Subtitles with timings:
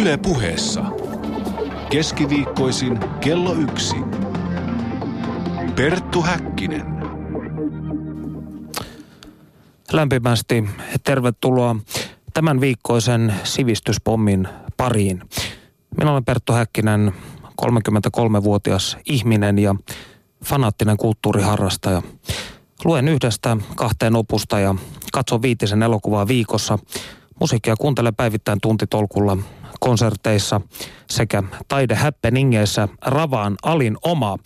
[0.00, 0.84] Yle puheessa.
[1.90, 3.96] Keskiviikkoisin kello yksi.
[5.76, 6.86] Perttu Häkkinen.
[9.92, 10.64] Lämpimästi
[11.04, 11.76] tervetuloa
[12.34, 15.22] tämän viikkoisen sivistyspommin pariin.
[15.98, 17.12] Minä olen Perttu Häkkinen,
[17.62, 19.74] 33-vuotias ihminen ja
[20.44, 22.02] fanaattinen kulttuuriharrastaja.
[22.84, 24.74] Luen yhdestä kahteen opusta ja
[25.12, 26.78] katson viitisen elokuvaa viikossa.
[27.40, 29.36] Musiikkia kuuntelen päivittäin tuntitolkulla
[29.80, 30.60] konserteissa
[31.10, 34.38] sekä taidehäppeningeissä Ravaan Alin oma.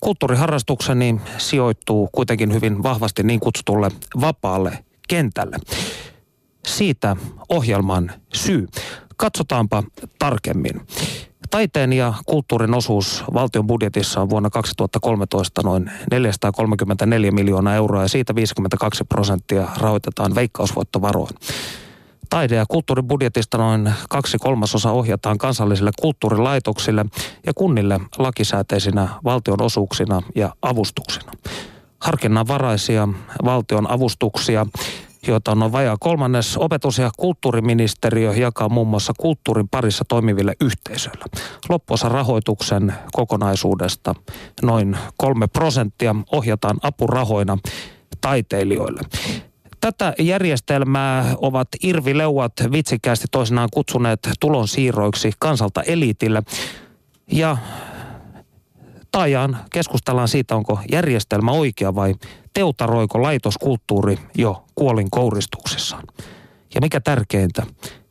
[0.00, 3.90] Kulttuuriharrastukseni sijoittuu kuitenkin hyvin vahvasti niin kutsutulle
[4.20, 5.56] vapaalle kentälle.
[6.66, 7.16] Siitä
[7.48, 8.66] ohjelman syy.
[9.16, 9.82] Katsotaanpa
[10.18, 10.80] tarkemmin.
[11.50, 18.34] Taiteen ja kulttuurin osuus valtion budjetissa on vuonna 2013 noin 434 miljoonaa euroa ja siitä
[18.34, 21.34] 52 prosenttia rahoitetaan veikkausvoittovaroin.
[22.30, 27.06] Taide- ja kulttuuribudjetista noin kaksi kolmasosa ohjataan kansallisille kulttuurilaitoksille
[27.46, 31.32] ja kunnille lakisääteisinä valtion osuuksina ja avustuksina.
[32.00, 33.08] Harkinnanvaraisia
[33.44, 34.66] valtion avustuksia
[35.28, 41.24] joita on vajaa kolmannes opetus- ja kulttuuriministeriö jakaa muun muassa kulttuurin parissa toimiville yhteisöille.
[41.68, 44.14] Loppuosa rahoituksen kokonaisuudesta
[44.62, 47.58] noin kolme prosenttia ohjataan apurahoina
[48.20, 49.00] taiteilijoille.
[49.86, 56.42] Tätä järjestelmää ovat Irvi Leuat vitsikkäästi toisinaan kutsuneet tulonsiirroiksi kansalta eliitille.
[57.32, 57.56] Ja
[59.10, 62.14] taajaan keskustellaan siitä, onko järjestelmä oikea vai
[62.54, 66.04] teutaroiko laitoskulttuuri jo kuolin kouristuksessaan.
[66.74, 67.62] Ja mikä tärkeintä,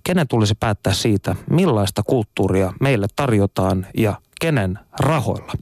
[0.03, 5.53] kenen tulisi päättää siitä, millaista kulttuuria meille tarjotaan ja kenen rahoilla.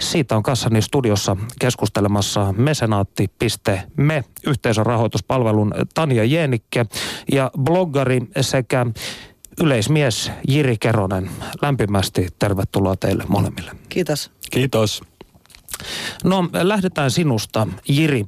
[0.00, 6.86] Siitä on kassani studiossa keskustelemassa mesenaatti.me yhteisön rahoituspalvelun Tanja Jeenikke
[7.32, 8.86] ja bloggari sekä
[9.60, 11.30] yleismies Jiri Keronen.
[11.62, 13.70] Lämpimästi tervetuloa teille molemmille.
[13.88, 14.30] Kiitos.
[14.50, 15.02] Kiitos.
[16.24, 18.26] No lähdetään sinusta, Jiri.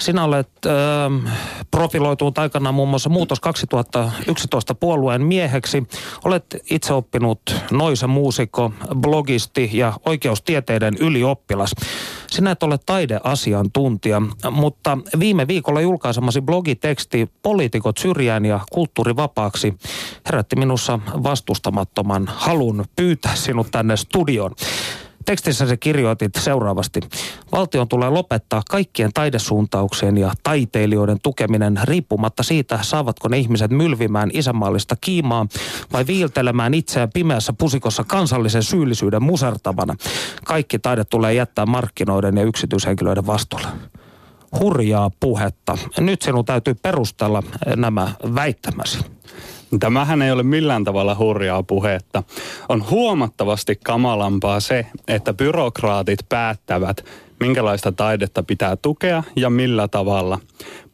[0.00, 1.32] Sinä olet äh,
[1.70, 5.88] profiloitunut aikanaan muun muassa Muutos 2011 puolueen mieheksi.
[6.24, 7.40] Olet itse oppinut
[7.70, 11.74] noisa muusikko, blogisti ja oikeustieteiden ylioppilas.
[12.30, 19.74] Sinä et ole taideasiantuntija, mutta viime viikolla julkaisemasi blogiteksti Poliitikot syrjään ja kulttuurivapaaksi
[20.26, 24.50] herätti minussa vastustamattoman halun pyytää sinut tänne studioon.
[25.24, 27.00] Tekstissä se kirjoitit seuraavasti.
[27.52, 34.96] Valtion tulee lopettaa kaikkien taidesuuntauksien ja taiteilijoiden tukeminen riippumatta siitä, saavatko ne ihmiset mylvimään isänmaallista
[35.00, 35.46] kiimaa
[35.92, 39.94] vai viiltelemään itseään pimeässä pusikossa kansallisen syyllisyyden musertavana.
[40.44, 43.68] Kaikki taide tulee jättää markkinoiden ja yksityishenkilöiden vastuulle
[44.60, 45.78] hurjaa puhetta.
[46.00, 47.42] Nyt sinun täytyy perustella
[47.76, 48.98] nämä väittämäsi.
[49.80, 52.22] Tämähän ei ole millään tavalla hurjaa puhetta.
[52.68, 57.04] On huomattavasti kamalampaa se, että byrokraatit päättävät,
[57.40, 60.38] minkälaista taidetta pitää tukea ja millä tavalla.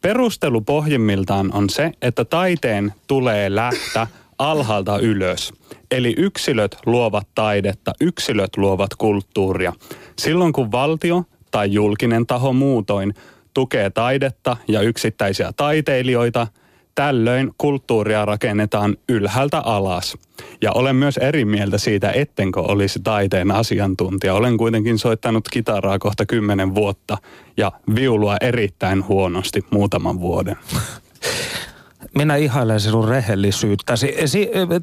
[0.01, 5.53] Perustelu pohjimmiltaan on se, että taiteen tulee lähteä alhaalta ylös.
[5.91, 9.73] Eli yksilöt luovat taidetta, yksilöt luovat kulttuuria.
[10.19, 13.13] Silloin kun valtio tai julkinen taho muutoin
[13.53, 16.47] tukee taidetta ja yksittäisiä taiteilijoita–
[16.95, 20.17] Tällöin kulttuuria rakennetaan ylhäältä alas.
[20.61, 24.33] Ja olen myös eri mieltä siitä, ettenkö olisi taiteen asiantuntija.
[24.33, 27.17] Olen kuitenkin soittanut kitaraa kohta kymmenen vuotta
[27.57, 30.57] ja viulua erittäin huonosti muutaman vuoden.
[32.17, 34.15] Minä ihailen sinun rehellisyyttäsi.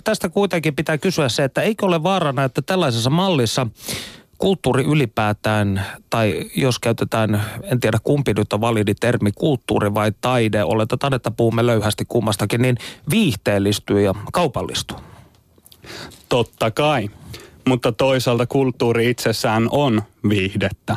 [0.04, 3.66] Tästä kuitenkin pitää kysyä se, että eikö ole vaarana, että tällaisessa mallissa
[4.38, 10.64] kulttuuri ylipäätään, tai jos käytetään, en tiedä kumpi nyt on validi termi, kulttuuri vai taide,
[10.64, 12.76] oletetaan, että puhumme löyhästi kummastakin, niin
[13.10, 14.98] viihteellistyy ja kaupallistuu.
[16.28, 17.10] Totta kai,
[17.68, 20.96] mutta toisaalta kulttuuri itsessään on viihdettä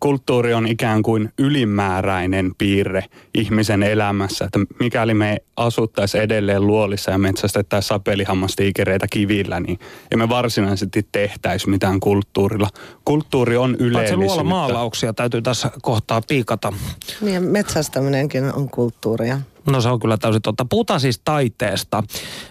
[0.00, 3.04] kulttuuri on ikään kuin ylimääräinen piirre
[3.34, 4.44] ihmisen elämässä.
[4.44, 9.78] Että mikäli me asuttaisiin edelleen luolissa ja metsästettäisiin sapelihammastiikereitä kivillä, niin
[10.12, 12.68] emme varsinaisesti tehtäisi mitään kulttuurilla.
[13.04, 14.26] Kulttuuri on yleellisyyttä.
[14.26, 16.72] Paitsi maalauksia täytyy tässä kohtaa piikata.
[17.20, 19.40] Niin metsästäminenkin on kulttuuria.
[19.66, 20.66] No se on kyllä täysin totta.
[20.70, 22.02] Puhutaan siis taiteesta.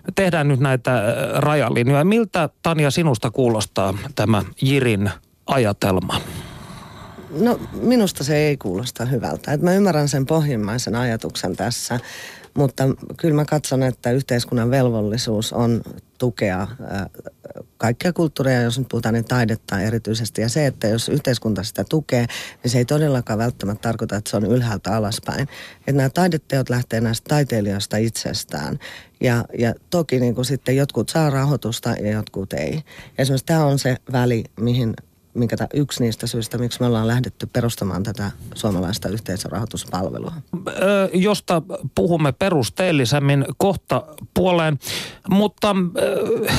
[0.06, 1.04] Me tehdään nyt näitä äh,
[1.36, 2.04] rajalinjoja.
[2.04, 5.12] Miltä Tanja sinusta kuulostaa tämä Jirin
[5.48, 6.22] ajatelma?
[7.29, 9.53] No minusta se ei kuulosta hyvältä.
[9.53, 12.00] Et mä ymmärrän sen pohjimmaisen ajatuksen tässä,
[12.53, 12.83] mutta
[13.18, 15.81] kyllä mä katson, että yhteiskunnan velvollisuus on
[16.18, 16.68] tukea
[17.77, 20.41] kaikkia kulttuureja, jos nyt puhutaan, niin taidetta erityisesti.
[20.41, 22.25] Ja se, että jos yhteiskunta sitä tukee,
[22.63, 25.47] niin se ei todellakaan välttämättä tarkoita, että se on ylhäältä alaspäin.
[25.79, 28.79] Että nämä taideteot lähtee näistä taiteilijoista itsestään.
[29.21, 32.74] Ja, ja toki niin kuin sitten jotkut saa rahoitusta ja jotkut ei.
[32.74, 32.81] Ja
[33.18, 34.94] esimerkiksi tämä on se väli, mihin
[35.33, 40.31] minkä ta, yksi niistä syistä, miksi me ollaan lähdetty perustamaan tätä suomalaista yhteisörahoituspalvelua.
[41.13, 41.62] josta
[41.95, 44.03] puhumme perusteellisemmin kohta
[44.33, 44.79] puoleen.
[45.29, 45.75] Mutta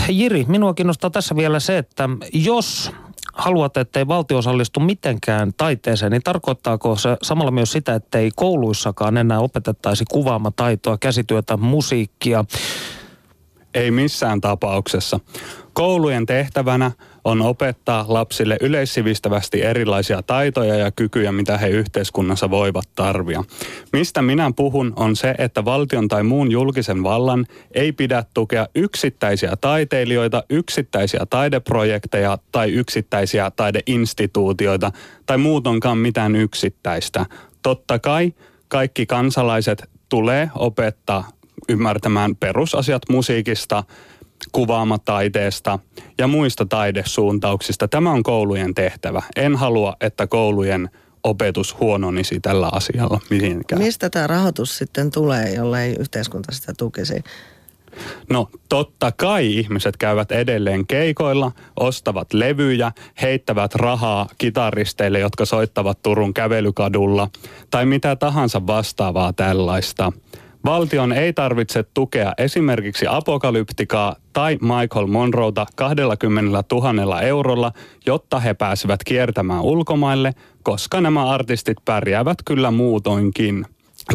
[0.08, 2.92] Jiri, minua kiinnostaa tässä vielä se, että jos
[3.32, 9.16] haluat, ettei valtio osallistu mitenkään taiteeseen, niin tarkoittaako se samalla myös sitä, että ei kouluissakaan
[9.16, 12.44] enää opetettaisi kuvaamataitoa, käsityötä, musiikkia?
[13.74, 15.20] Ei missään tapauksessa.
[15.72, 16.90] Koulujen tehtävänä
[17.28, 23.44] on opettaa lapsille yleissivistävästi erilaisia taitoja ja kykyjä, mitä he yhteiskunnassa voivat tarvia.
[23.92, 29.56] Mistä minä puhun on se, että valtion tai muun julkisen vallan ei pidä tukea yksittäisiä
[29.60, 34.92] taiteilijoita, yksittäisiä taideprojekteja tai yksittäisiä taideinstituutioita
[35.26, 37.26] tai muutonkaan mitään yksittäistä.
[37.62, 38.32] Totta kai
[38.69, 41.28] kaikki kansalaiset tulee opettaa
[41.69, 43.84] ymmärtämään perusasiat musiikista,
[44.52, 45.78] kuvaamataiteesta
[46.18, 47.88] ja muista taidesuuntauksista.
[47.88, 49.22] Tämä on koulujen tehtävä.
[49.36, 50.90] En halua, että koulujen
[51.24, 53.82] opetus huononisi tällä asialla mihinkään.
[53.82, 57.24] Mistä tämä rahoitus sitten tulee, jollei yhteiskunta sitä tukisi?
[58.30, 62.92] No totta kai ihmiset käyvät edelleen keikoilla, ostavat levyjä,
[63.22, 67.28] heittävät rahaa kitaristeille, jotka soittavat Turun kävelykadulla
[67.70, 70.12] tai mitä tahansa vastaavaa tällaista.
[70.64, 77.72] Valtion ei tarvitse tukea esimerkiksi apokalyptikaa tai Michael Monroeta 20 000 eurolla,
[78.06, 83.66] jotta he pääsevät kiertämään ulkomaille, koska nämä artistit pärjäävät kyllä muutoinkin.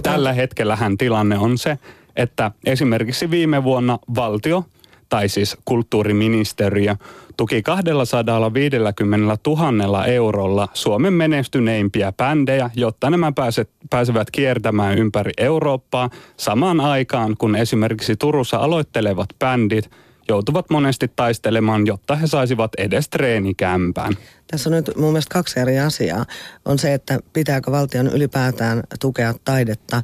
[0.03, 1.77] Tällä hetkellähän tilanne on se,
[2.15, 4.65] että esimerkiksi viime vuonna valtio
[5.13, 6.95] tai siis kulttuuriministeriö,
[7.37, 16.79] tuki 250 000 eurolla Suomen menestyneimpiä bändejä, jotta nämä pääset, pääsevät kiertämään ympäri Eurooppaa samaan
[16.79, 19.89] aikaan, kun esimerkiksi Turussa aloittelevat bändit
[20.27, 24.13] joutuvat monesti taistelemaan, jotta he saisivat edes treenikämpään.
[24.47, 26.25] Tässä on nyt mun mielestä kaksi eri asiaa.
[26.65, 30.03] On se, että pitääkö valtion ylipäätään tukea taidetta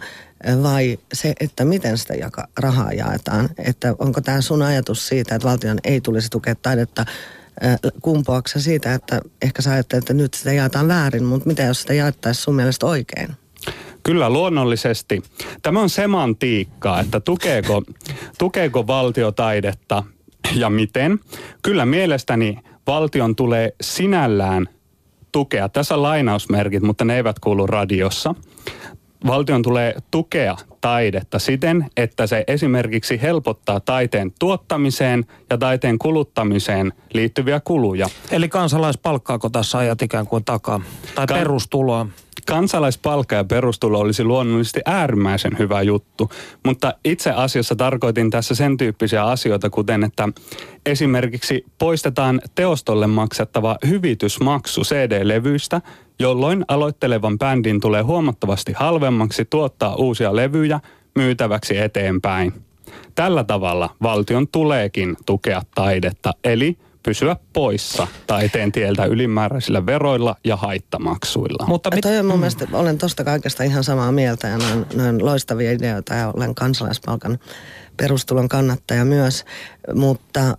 [0.64, 3.50] vai se, että miten sitä jaka, rahaa jaetaan.
[3.58, 7.06] Että onko tämä sun ajatus siitä, että valtion ei tulisi tukea taidetta
[8.02, 11.94] kumpuaksi siitä, että ehkä sä ajattelet, että nyt sitä jaetaan väärin, mutta mitä jos sitä
[11.94, 13.30] jaettaisiin sun mielestä oikein?
[14.04, 15.24] Kyllä luonnollisesti.
[15.62, 17.84] Tämä on semantiikkaa, että tukeeko,
[18.38, 20.04] tukeeko valtio taidetta
[20.56, 21.20] ja miten.
[21.64, 22.58] Kyllä mielestäni
[22.88, 24.68] valtion tulee sinällään
[25.32, 25.70] tukea.
[25.70, 28.36] Tässä on lainausmerkit, mutta ne eivät kuulu radiossa.
[29.28, 37.60] Valtion tulee tukea taidetta siten, että se esimerkiksi helpottaa taiteen tuottamiseen ja taiteen kuluttamiseen liittyviä
[37.60, 38.10] kuluja.
[38.32, 40.82] Eli kansalaispalkkaako tässä ajat ikään kuin takaa?
[41.16, 42.08] Tai Ka- perustuloa?
[42.50, 46.32] Kansalaispalkka ja perustulo olisi luonnollisesti äärimmäisen hyvä juttu,
[46.66, 50.30] mutta itse asiassa tarkoitin tässä sen tyyppisiä asioita, kuten että
[50.86, 55.82] esimerkiksi poistetaan teostolle maksettava hyvitysmaksu CD-levyistä,
[56.20, 60.80] jolloin aloittelevan bändin tulee huomattavasti halvemmaksi tuottaa uusia levyjä
[61.16, 62.54] myytäväksi eteenpäin.
[63.16, 71.66] Tällä tavalla valtion tuleekin tukea taidetta, eli– pysyä poissa taiteen tieltä ylimääräisillä veroilla ja haittamaksuilla.
[71.68, 72.02] Mutta mit...
[72.02, 72.40] Toi on mun mm.
[72.40, 77.40] mielestä, olen tosta kaikesta ihan samaa mieltä ja noin, noin loistavia ideoita ja olen kansalaispalkan
[77.98, 79.46] perustulon kannattaja myös,
[79.96, 80.58] mutta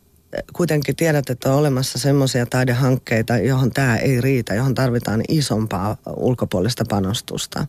[0.52, 6.84] kuitenkin tiedät, että on olemassa semmoisia taidehankkeita, johon tämä ei riitä, johon tarvitaan isompaa ulkopuolista
[6.88, 7.66] panostusta.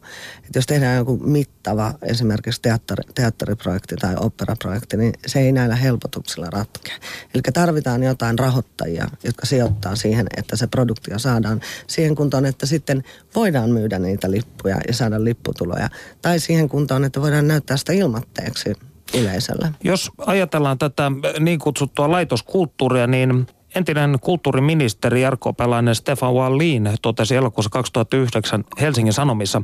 [0.47, 6.47] Et jos tehdään joku mittava esimerkiksi teatteri, teatteriprojekti tai operaprojekti, niin se ei näillä helpotuksilla
[6.49, 6.95] ratkea.
[7.33, 13.03] Eli tarvitaan jotain rahoittajia, jotka sijoittaa siihen, että se produktio saadaan siihen kuntoon, että sitten
[13.35, 15.89] voidaan myydä niitä lippuja ja saada lipputuloja.
[16.21, 18.73] Tai siihen kuntoon, että voidaan näyttää sitä ilmatteeksi
[19.13, 19.71] yleisölle.
[19.83, 28.63] Jos ajatellaan tätä niin kutsuttua laitoskulttuuria, niin entinen kulttuuriministeri RKPlainen Stefan Wallin totesi elokuussa 2009
[28.81, 29.61] Helsingin Sanomissa,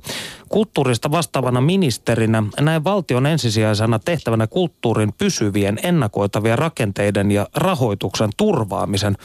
[0.49, 9.17] kulttuurista vastaavana ministerinä näin valtion ensisijaisena tehtävänä kulttuurin pysyvien ennakoitavien rakenteiden ja rahoituksen turvaamisen.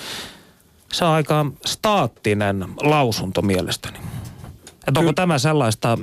[0.93, 3.99] Se on aika staattinen lausunto mielestäni.
[4.89, 5.99] Että onko tämä sellaista,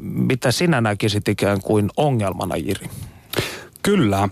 [0.00, 2.90] mitä sinä näkisit ikään kuin ongelmana, Jiri?
[3.84, 4.28] Kyllä.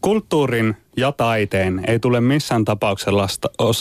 [0.00, 3.10] Kulttuurin ja taiteen ei tule missään tapauksessa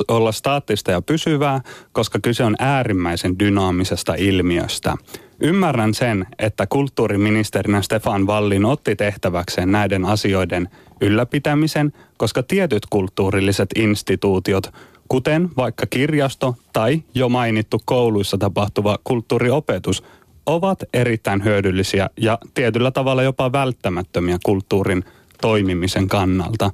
[0.07, 1.61] olla staattista ja pysyvää,
[1.91, 4.95] koska kyse on äärimmäisen dynaamisesta ilmiöstä.
[5.39, 10.69] Ymmärrän sen, että kulttuuriministerinä Stefan Wallin otti tehtäväkseen näiden asioiden
[11.01, 14.73] ylläpitämisen, koska tietyt kulttuurilliset instituutiot,
[15.07, 20.03] kuten vaikka kirjasto tai jo mainittu kouluissa tapahtuva kulttuuriopetus,
[20.45, 25.03] ovat erittäin hyödyllisiä ja tietyllä tavalla jopa välttämättömiä kulttuurin
[25.41, 26.71] toimimisen kannalta.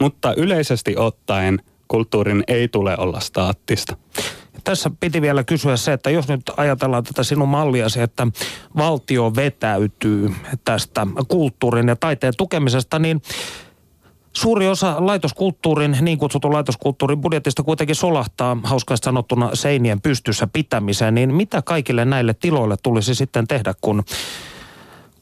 [0.00, 3.96] Mutta yleisesti ottaen kulttuurin ei tule olla staattista.
[4.64, 8.26] Tässä piti vielä kysyä se, että jos nyt ajatellaan tätä sinun malliasi, että
[8.76, 10.30] valtio vetäytyy
[10.64, 13.22] tästä kulttuurin ja taiteen tukemisesta, niin
[14.36, 21.34] Suuri osa laitoskulttuurin, niin kutsutun laitoskulttuurin budjetista kuitenkin solahtaa hauskaasti sanottuna seinien pystyssä pitämiseen, niin
[21.34, 24.02] mitä kaikille näille tiloille tulisi sitten tehdä, kun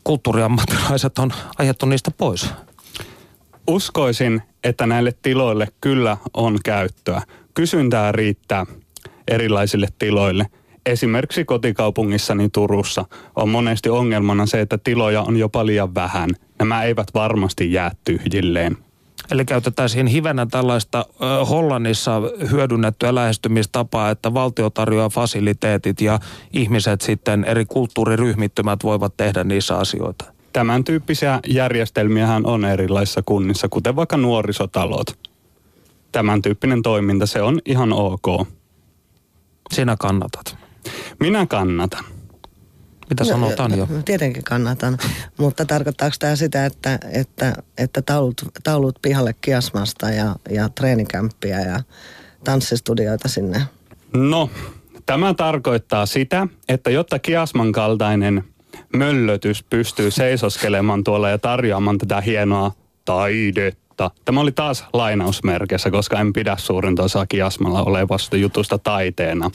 [0.04, 2.50] kulttuuriammattilaiset on ajettu niistä pois?
[3.66, 7.22] Uskoisin, että näille tiloille kyllä on käyttöä.
[7.54, 8.66] Kysyntää riittää
[9.28, 10.46] erilaisille tiloille.
[10.86, 13.04] Esimerkiksi kotikaupungissani Turussa
[13.36, 16.30] on monesti ongelmana se, että tiloja on jopa liian vähän.
[16.58, 18.76] Nämä eivät varmasti jää tyhjilleen.
[19.30, 21.06] Eli käytetään siihen hivenä tällaista
[21.50, 26.18] Hollannissa hyödynnettyä lähestymistapaa, että valtio tarjoaa fasiliteetit ja
[26.52, 30.24] ihmiset sitten eri kulttuuriryhmittymät voivat tehdä niissä asioita.
[30.52, 35.18] Tämän tyyppisiä järjestelmiähän on erilaisissa kunnissa, kuten vaikka nuorisotalot.
[36.12, 38.46] Tämän tyyppinen toiminta, se on ihan ok.
[39.72, 40.56] Sinä kannatat.
[41.20, 42.04] Minä kannatan.
[43.20, 43.88] Mitä no, Tanjo?
[44.04, 44.98] Tietenkin kannatan,
[45.38, 51.80] mutta tarkoittaako tämä sitä, että, että, että taulut, taulut pihalle kiasmasta ja, ja treenikämppiä ja
[52.44, 53.62] tanssistudioita sinne?
[54.16, 54.50] No,
[55.06, 58.44] tämä tarkoittaa sitä, että jotta kiasman kaltainen
[58.96, 62.72] möllötys pystyy seisoskelemaan tuolla ja tarjoamaan tätä hienoa
[63.04, 64.10] taidetta.
[64.24, 69.50] Tämä oli taas lainausmerkeissä, koska en pidä suurinta osaa kiasmalla olevasta jutusta taiteena.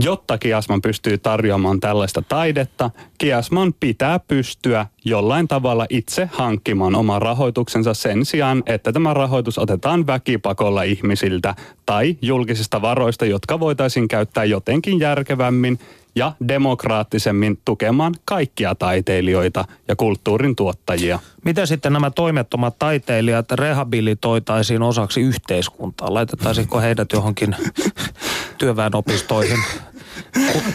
[0.00, 7.94] Jotta Kiasman pystyy tarjoamaan tällaista taidetta, Kiasman pitää pystyä jollain tavalla itse hankkimaan oman rahoituksensa
[7.94, 11.54] sen sijaan, että tämä rahoitus otetaan väkipakolla ihmisiltä
[11.86, 15.78] tai julkisista varoista, jotka voitaisiin käyttää jotenkin järkevämmin
[16.16, 21.18] ja demokraattisemmin tukemaan kaikkia taiteilijoita ja kulttuurin tuottajia.
[21.44, 26.14] Miten sitten nämä toimettomat taiteilijat rehabilitoitaisiin osaksi yhteiskuntaa?
[26.14, 27.56] Laitetaanko heidät johonkin
[28.58, 29.58] työväenopistoihin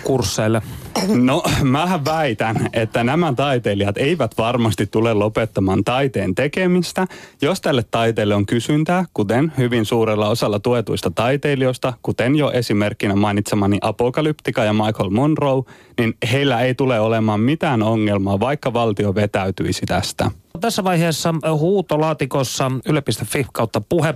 [0.03, 0.61] kursseille?
[1.07, 7.07] No, mä väitän, että nämä taiteilijat eivät varmasti tule lopettamaan taiteen tekemistä,
[7.41, 13.77] jos tälle taiteelle on kysyntää, kuten hyvin suurella osalla tuetuista taiteilijoista, kuten jo esimerkkinä mainitsemani
[13.81, 15.63] Apokalyptika ja Michael Monroe,
[15.99, 20.31] niin heillä ei tule olemaan mitään ongelmaa, vaikka valtio vetäytyisi tästä.
[20.61, 24.13] Tässä vaiheessa huutolaatikossa yle.fi kautta puhe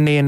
[0.00, 0.26] niin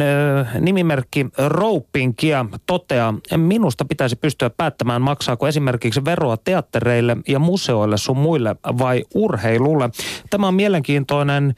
[0.60, 8.56] nimimerkki Roupinkia toteaa, minusta pitäisi pystyä päättämään maksaako esimerkiksi veroa teattereille ja museoille sun muille
[8.78, 9.90] vai urheilulle.
[10.30, 11.54] Tämä on mielenkiintoinen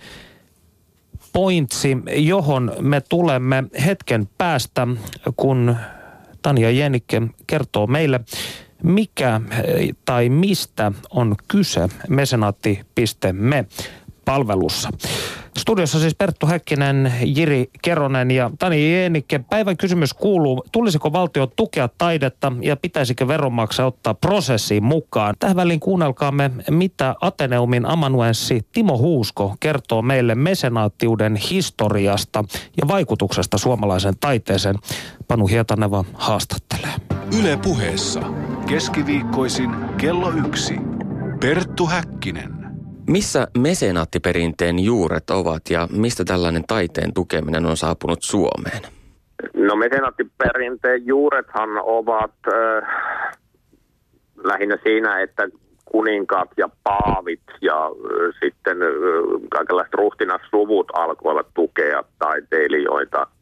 [1.32, 4.86] pointsi, johon me tulemme hetken päästä,
[5.36, 5.76] kun
[6.42, 8.20] Tanja Jenikke kertoo meille,
[8.82, 9.40] mikä
[10.04, 13.64] tai mistä on kyse mesenaatti.me
[14.24, 14.90] palvelussa.
[15.58, 19.40] Studiossa siis Perttu Häkkinen, Jiri Keronen ja Tani Jeenikke.
[19.50, 25.34] Päivän kysymys kuuluu, tulisiko valtio tukea taidetta ja pitäisikö veronmaksaja ottaa prosessiin mukaan?
[25.38, 32.44] Tähän väliin kuunnelkaamme, mitä Ateneumin amanuenssi Timo Huusko kertoo meille mesenaattiuden historiasta
[32.76, 34.76] ja vaikutuksesta suomalaisen taiteeseen.
[35.28, 36.94] Panu Hietaneva haastattelee.
[37.40, 38.20] Yle puheessa.
[38.68, 40.74] Keskiviikkoisin kello yksi.
[41.40, 42.59] Perttu Häkkinen.
[43.10, 48.82] Missä mesenaattiperinteen juuret ovat ja mistä tällainen taiteen tukeminen on saapunut Suomeen?
[49.54, 52.88] No mesenaattiperinteen juurethan ovat äh,
[54.44, 55.48] lähinnä siinä, että
[55.84, 57.90] kuninkaat ja paavit ja äh,
[58.42, 58.88] sitten äh,
[59.50, 63.26] kaikenlaiset ruhtinassuvut alkoivat tukea taiteilijoita–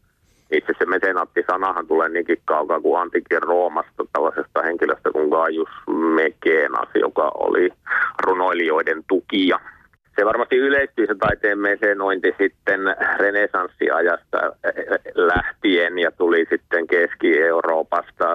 [0.52, 5.68] itse se mesenaatti-sanahan tulee niinkin kaukaa kuin antiikin Roomasta tällaisesta henkilöstä kuin Gaius
[6.14, 7.70] Mekenas, joka oli
[8.22, 9.60] runoilijoiden tukija
[10.18, 12.80] se varmasti yleistyi se taiteen mesenointi sitten
[13.18, 14.38] renesanssiajasta
[15.14, 18.28] lähtien ja tuli sitten Keski-Euroopasta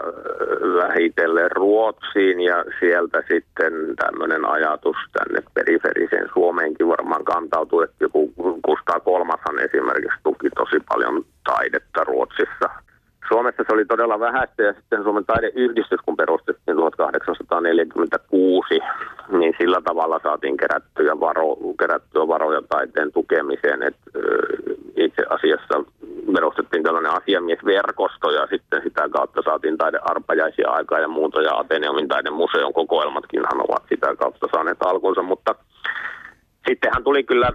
[0.78, 8.34] vähitellen Ruotsiin ja sieltä sitten tämmöinen ajatus tänne periferiseen Suomeenkin varmaan kantautui, että joku
[8.66, 12.70] Kustaa Kolmashan esimerkiksi tuki tosi paljon taidetta Ruotsissa
[13.28, 18.80] Suomessa se oli todella vähäistä ja sitten Suomen taideyhdistys, kun perustettiin 1846,
[19.30, 23.84] niin sillä tavalla saatiin kerättyä, varo, kerättyä varoja taiteen tukemiseen.
[23.84, 23.96] Et,
[24.96, 25.84] itse asiassa
[26.36, 32.74] perustettiin tällainen asiamiesverkosto ja sitten sitä kautta saatiin taidearpajaisia aikaa ja muuta ja Ateneumin taidemuseon
[32.74, 35.56] kokoelmatkinhan ovat sitä kautta saaneet alkunsa, mutta
[36.68, 37.52] sittenhän tuli kyllä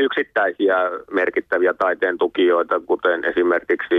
[0.00, 0.76] yksittäisiä
[1.10, 3.98] merkittäviä taiteen tukijoita, kuten esimerkiksi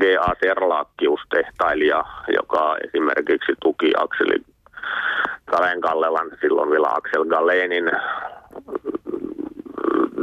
[0.00, 0.32] G.A.
[0.40, 2.04] Serlaakkius, tehtailija,
[2.36, 4.36] joka esimerkiksi tuki Akseli
[5.46, 7.90] Galen Kallelan, silloin vielä Aksel Galenin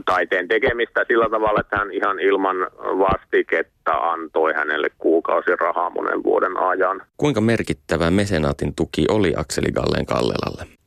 [0.06, 6.58] taiteen tekemistä sillä tavalla, että hän ihan ilman vastiketta antoi hänelle kuukausi rahaa monen vuoden
[6.58, 7.02] ajan.
[7.18, 10.81] Kuinka merkittävä mesenaatin tuki oli Akseli Galleen Kallelalle?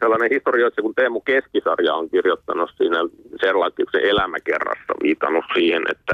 [0.00, 2.98] Tällainen historioitsija kuin Teemu Keskisarja on kirjoittanut siinä
[3.40, 6.12] Serlakiuksen elämäkerrassa viitannut siihen, että,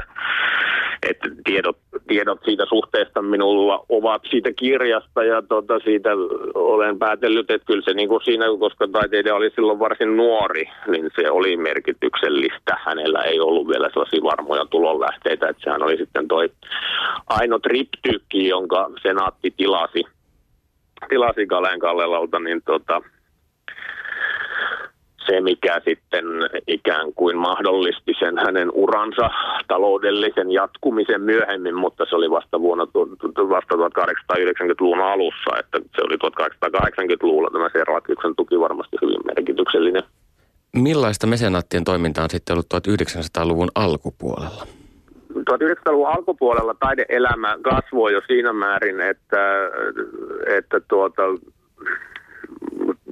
[1.09, 1.77] että tiedot,
[2.07, 6.09] tiedot siitä suhteesta minulla ovat siitä kirjasta ja tota, siitä
[6.53, 11.11] olen päätellyt, että kyllä se niin kuin siinä, koska taiteilija oli silloin varsin nuori, niin
[11.15, 12.77] se oli merkityksellistä.
[12.85, 16.49] Hänellä ei ollut vielä sellaisia varmoja tulonlähteitä, että sehän oli sitten toi
[17.29, 20.03] ainoa triptykki, jonka senaatti tilasi
[21.09, 23.01] tilasi Kalen Kallelalta, niin tota,
[25.25, 26.25] se, mikä sitten
[26.67, 29.29] ikään kuin mahdollisti sen hänen uransa
[29.67, 32.87] taloudellisen jatkumisen myöhemmin, mutta se oli vasta vuonna
[33.49, 40.03] vasta 1890-luvun alussa, että se oli 1880-luvulla tämä Serlakiuksen tuki varmasti hyvin merkityksellinen.
[40.75, 44.67] Millaista mesenaattien toiminta on sitten ollut 1900-luvun alkupuolella?
[45.33, 49.69] 1900-luvun alkupuolella taideelämä kasvoi jo siinä määrin, että,
[50.57, 51.23] että tuota,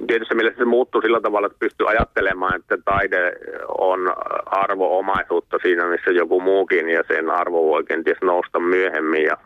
[0.06, 3.32] tietysti mielessä se muuttuu sillä tavalla, että pystyy ajattelemaan, että taide
[3.78, 4.00] on
[4.46, 9.22] arvo-omaisuutta siinä, missä joku muukin, ja sen arvo voi kenties nousta myöhemmin.
[9.22, 9.36] Ja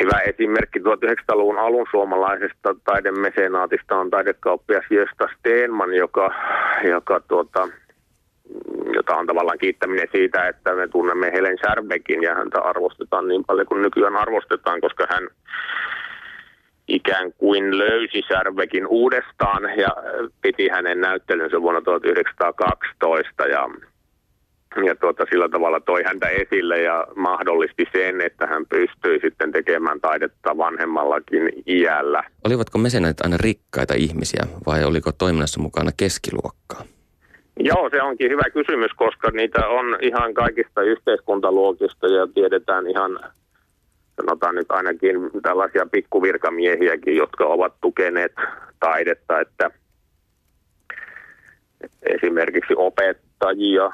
[0.00, 6.34] hyvä esimerkki 1900-luvun alun suomalaisesta taidemesenaatista on taidekauppias Jösta Steenman, joka,
[6.84, 7.68] joka tuota,
[8.94, 13.66] jota on tavallaan kiittäminen siitä, että me tunnemme Helen Särbekin ja häntä arvostetaan niin paljon
[13.66, 15.28] kuin nykyään arvostetaan, koska hän
[16.92, 19.88] ikään kuin löysi Särvekin uudestaan ja
[20.42, 23.68] piti hänen näyttelynsä vuonna 1912 ja,
[24.86, 30.00] ja tuota, sillä tavalla toi häntä esille ja mahdollisti sen, että hän pystyi sitten tekemään
[30.00, 32.22] taidetta vanhemmallakin iällä.
[32.46, 36.84] Olivatko mesenät aina rikkaita ihmisiä vai oliko toiminnassa mukana keskiluokkaa?
[37.60, 43.20] Joo, se onkin hyvä kysymys, koska niitä on ihan kaikista yhteiskuntaluokista ja tiedetään ihan
[44.24, 48.32] sanotaan nyt ainakin tällaisia pikkuvirkamiehiäkin, jotka ovat tukeneet
[48.80, 49.70] taidetta, että
[52.02, 53.90] esimerkiksi opettajia,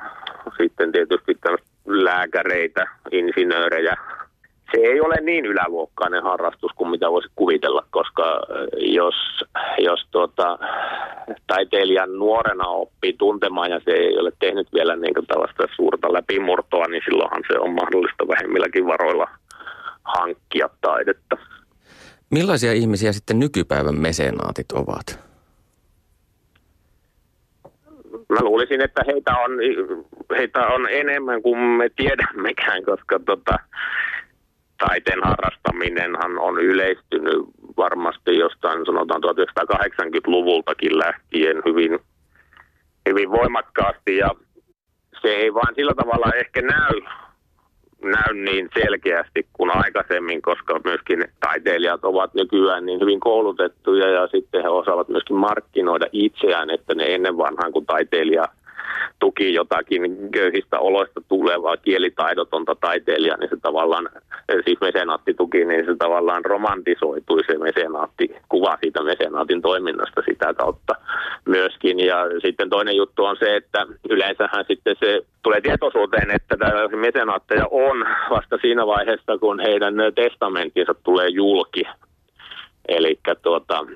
[0.57, 1.39] sitten tietysti
[1.87, 3.97] lääkäreitä, insinöörejä.
[4.75, 8.41] Se ei ole niin yläluokkainen harrastus kuin mitä voisi kuvitella, koska
[8.77, 9.15] jos,
[9.79, 10.59] jos tuota,
[11.47, 17.03] taiteilijan nuorena oppii tuntemaan ja se ei ole tehnyt vielä niin tällaista suurta läpimurtoa, niin
[17.05, 19.29] silloinhan se on mahdollista vähemmilläkin varoilla
[20.17, 21.37] hankkia taidetta.
[22.31, 25.29] Millaisia ihmisiä sitten nykypäivän mesenaatit ovat?
[28.29, 29.51] Mä luulisin, että heitä on,
[30.37, 33.59] heitä on enemmän kuin me tiedämmekään, koska tota,
[34.79, 37.39] taiteen harrastaminenhan on yleistynyt
[37.77, 41.99] varmasti jostain sanotaan 1980-luvultakin lähtien hyvin,
[43.09, 44.31] hyvin voimakkaasti ja
[45.23, 47.01] se ei vaan sillä tavalla ehkä näy
[48.03, 54.63] näy niin selkeästi kuin aikaisemmin, koska myöskin taiteilijat ovat nykyään niin hyvin koulutettuja ja sitten
[54.63, 58.45] he osaavat myöskin markkinoida itseään, että ne ennen vanhaan kun taiteilija
[59.19, 64.09] tuki jotakin köyhistä oloista tulevaa kielitaidotonta taiteilijaa, niin se tavallaan,
[64.65, 70.95] siis mesenaatti tuki, niin se tavallaan romantisoitui se mesenaatti, kuva siitä mesenaatin toiminnasta sitä kautta
[71.45, 72.01] myöskin.
[72.01, 77.65] Ja sitten toinen juttu on se, että yleensähän sitten se tulee tietoisuuteen, että tällaisia mesenaatteja
[77.71, 81.83] on vasta siinä vaiheessa, kun heidän testamenttinsa tulee julki.
[82.89, 83.87] Eli tuota,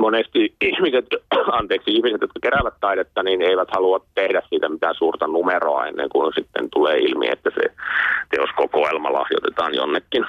[0.00, 1.06] monesti ihmiset,
[1.58, 6.32] anteeksi, ihmiset, jotka keräävät taidetta, niin eivät halua tehdä siitä mitään suurta numeroa ennen kuin
[6.34, 7.74] sitten tulee ilmi, että se
[8.30, 10.24] teoskokoelma lahjoitetaan jonnekin.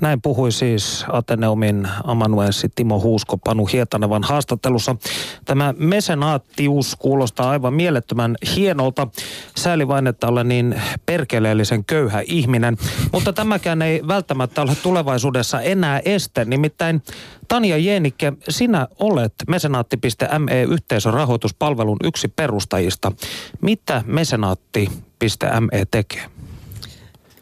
[0.00, 4.96] Näin puhui siis Ateneumin amanuenssi Timo Huusko Panu Hietanevan haastattelussa.
[5.44, 9.08] Tämä mesenaattius kuulostaa aivan mielettömän hienolta.
[9.56, 12.76] Sääli vain, että olen niin perkeleellisen köyhä ihminen.
[13.12, 16.44] Mutta tämäkään ei välttämättä ole tulevaisuudessa enää este.
[16.44, 17.02] Nimittäin
[17.48, 23.12] Tanja Jeenikke, sinä olet mesenaatti.me yhteisön rahoituspalvelun yksi perustajista.
[23.60, 26.39] Mitä mesenaatti.me tekee?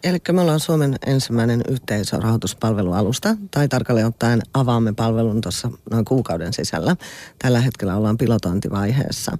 [0.09, 6.97] Eli me ollaan Suomen ensimmäinen yhteisörahoituspalvelualusta, tai tarkalleen ottaen avaamme palvelun tuossa noin kuukauden sisällä.
[7.39, 9.39] Tällä hetkellä ollaan pilotointivaiheessa.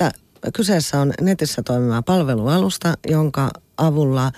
[0.00, 0.10] Ja
[0.52, 4.32] kyseessä on netissä toimiva palvelualusta, jonka avulla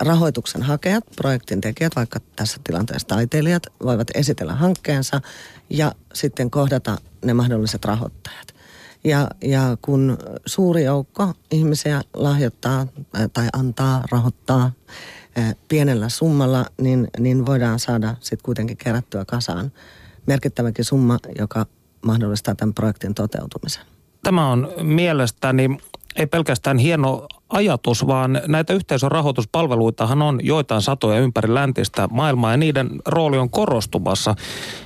[0.00, 5.20] rahoituksen hakijat, projektin tekijät, vaikka tässä tilanteessa taiteilijat, voivat esitellä hankkeensa
[5.70, 8.54] ja sitten kohdata ne mahdolliset rahoittajat.
[9.04, 12.86] Ja, ja kun suuri joukko ihmisiä lahjoittaa
[13.32, 14.72] tai antaa, rahoittaa
[15.68, 19.72] pienellä summalla, niin, niin voidaan saada sitten kuitenkin kerättyä kasaan
[20.26, 21.66] merkittäväkin summa, joka
[22.06, 23.82] mahdollistaa tämän projektin toteutumisen.
[24.22, 25.78] Tämä on mielestäni
[26.16, 32.90] ei pelkästään hieno ajatus, vaan näitä yhteisörahoituspalveluitahan on joitain satoja ympäri läntistä maailmaa ja niiden
[33.06, 34.34] rooli on korostumassa.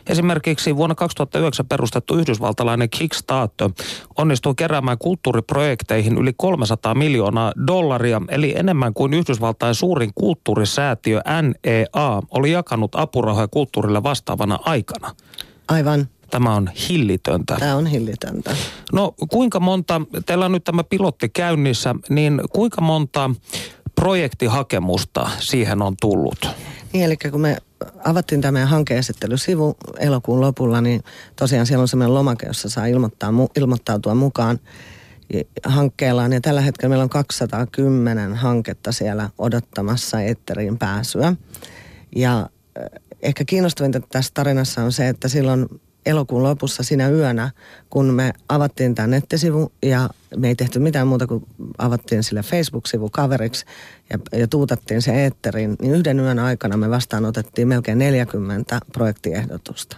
[0.06, 3.70] Esimerkiksi vuonna 2009 perustettu yhdysvaltalainen Kickstarter
[4.18, 12.52] onnistui keräämään kulttuuriprojekteihin yli 300 miljoonaa dollaria, eli enemmän kuin Yhdysvaltain suurin kulttuurisäätiö NEA oli
[12.52, 15.10] jakanut apurahoja kulttuurille vastaavana aikana.
[15.68, 16.08] Aivan.
[16.30, 17.56] Tämä on hillitöntä.
[17.58, 18.56] Tämä on hillitöntä.
[18.92, 23.30] No kuinka monta, teillä on nyt tämä pilotti käynnissä, niin kuinka monta
[23.94, 26.48] projektihakemusta siihen on tullut?
[26.92, 27.56] Niin, eli kun me
[28.04, 31.02] avattiin tämä meidän hankeesittelysivu elokuun lopulla, niin
[31.36, 34.58] tosiaan siellä on sellainen lomake, jossa saa ilmoittaa, ilmoittautua mukaan
[35.64, 36.32] hankkeellaan.
[36.32, 41.32] Ja tällä hetkellä meillä on 210 hanketta siellä odottamassa etteriin pääsyä.
[42.16, 42.50] Ja
[43.22, 45.66] ehkä kiinnostavinta tässä tarinassa on se, että silloin
[46.06, 47.50] elokuun lopussa sinä yönä,
[47.90, 51.46] kun me avattiin tämä nettisivu ja me ei tehty mitään muuta kuin
[51.78, 53.64] avattiin sille Facebook-sivu kaveriksi
[54.10, 59.96] ja, ja tuutattiin se eetteriin, niin yhden yön aikana me vastaanotettiin melkein 40 projektiehdotusta.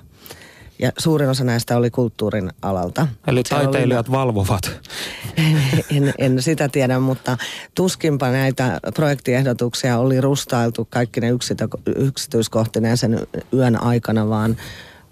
[0.79, 3.09] Ja suurin osa näistä oli kulttuurin alalta.
[3.27, 4.17] Eli taiteilijat oli...
[4.17, 4.81] valvovat.
[5.91, 7.39] En, en sitä tiedä, mutta
[7.75, 11.29] tuskinpa näitä projektiehdotuksia oli rustailtu kaikki ne
[11.97, 14.57] yksityiskohtineen sen yön aikana, vaan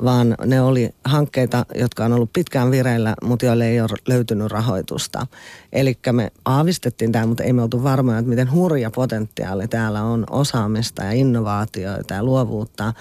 [0.04, 5.26] vaan ne oli hankkeita, jotka on ollut pitkään vireillä, mutta joille ei ole löytynyt rahoitusta.
[5.72, 10.24] Eli me aavistettiin tämä, mutta ei me oltu varmoja, että miten hurja potentiaali täällä on
[10.30, 12.92] osaamista ja innovaatioita ja luovuutta,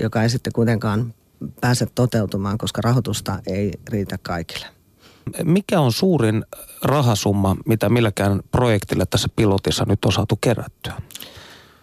[0.00, 1.14] joka ei sitten kuitenkaan
[1.60, 4.66] pääse toteutumaan, koska rahoitusta ei riitä kaikille.
[5.44, 6.44] Mikä on suurin
[6.82, 10.94] rahasumma, mitä milläkään projektille tässä pilotissa nyt on saatu kerättyä?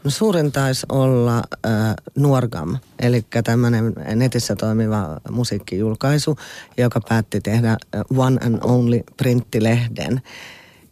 [0.07, 6.35] Suurin taisi olla äh, Nuorgam, eli tämmöinen netissä toimiva musiikkijulkaisu,
[6.77, 7.77] joka päätti tehdä
[8.17, 10.21] One and Only printtilehden.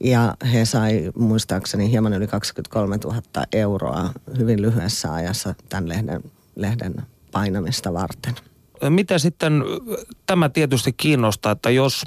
[0.04, 3.22] Ja he sai muistaakseni hieman yli 23 000
[3.54, 6.24] euroa hyvin lyhyessä ajassa tämän lehden,
[6.56, 6.96] lehden
[7.32, 8.36] painamista varten.
[8.90, 9.64] Mitä sitten,
[10.26, 12.06] tämä tietysti kiinnostaa, että jos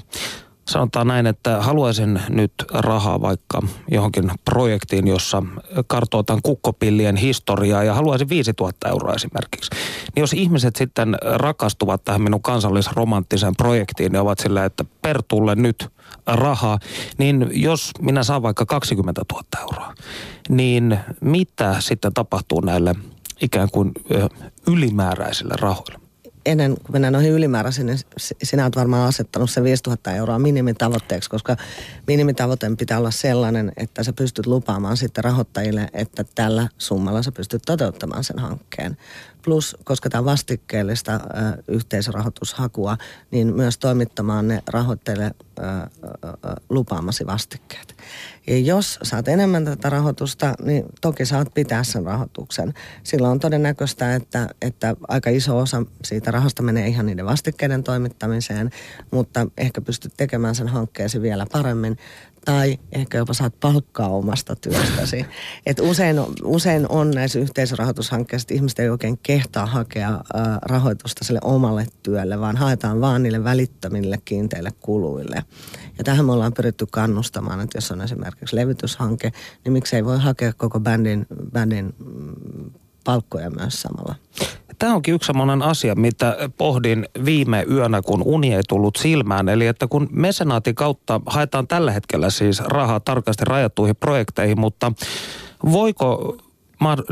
[0.68, 5.42] sanotaan näin, että haluaisin nyt rahaa vaikka johonkin projektiin, jossa
[5.86, 9.70] kartoitan kukkopillien historiaa ja haluaisin 5000 euroa esimerkiksi.
[10.14, 15.88] Niin jos ihmiset sitten rakastuvat tähän minun kansallisromanttiseen projektiin ja ovat sillä, että Pertulle nyt
[16.26, 16.78] rahaa,
[17.18, 19.94] niin jos minä saan vaikka 20 000 euroa,
[20.48, 22.94] niin mitä sitten tapahtuu näille
[23.40, 23.92] ikään kuin
[24.66, 26.01] ylimääräisille rahoille?
[26.46, 27.98] Ennen kuin mennään noihin ylimääräisiin, niin
[28.42, 31.56] sinä olet varmaan asettanut sen 5000 euroa minimitavoitteeksi, koska
[32.06, 37.62] minimitavoitteen pitää olla sellainen, että sä pystyt lupaamaan sitten rahoittajille, että tällä summalla sä pystyt
[37.66, 38.96] toteuttamaan sen hankkeen.
[39.44, 41.18] Plus, koska tämä on vastikkeellista ö,
[41.68, 42.96] yhteisrahoitushakua,
[43.30, 45.62] niin myös toimittamaan ne ö,
[46.70, 47.96] lupaamasi vastikkeet.
[48.46, 52.74] Ja jos saat enemmän tätä rahoitusta, niin toki saat pitää sen rahoituksen.
[53.02, 58.70] Silloin on todennäköistä, että, että aika iso osa siitä rahasta menee ihan niiden vastikkeiden toimittamiseen,
[59.10, 61.96] mutta ehkä pystyt tekemään sen hankkeesi vielä paremmin
[62.44, 65.26] tai ehkä jopa saat palkkaa omasta työstäsi.
[65.66, 71.40] Et usein, usein on näissä yhteisrahoitushankkeissa, että ihmiset ei oikein kehtaa hakea ää, rahoitusta sille
[71.44, 75.44] omalle työlle, vaan haetaan vaan niille välittömille kiinteille kuluille.
[75.98, 79.32] Ja tähän me ollaan pyritty kannustamaan, että jos on esimerkiksi levytyshanke,
[79.64, 82.70] niin miksei voi hakea koko bändin, bändin mm,
[83.04, 84.14] palkkoja myös samalla.
[84.78, 89.48] Tämä onkin yksi sellainen asia, mitä pohdin viime yönä, kun uni ei tullut silmään.
[89.48, 94.92] Eli että kun mesenaatin kautta haetaan tällä hetkellä siis rahaa tarkasti rajattuihin projekteihin, mutta
[95.72, 96.36] voiko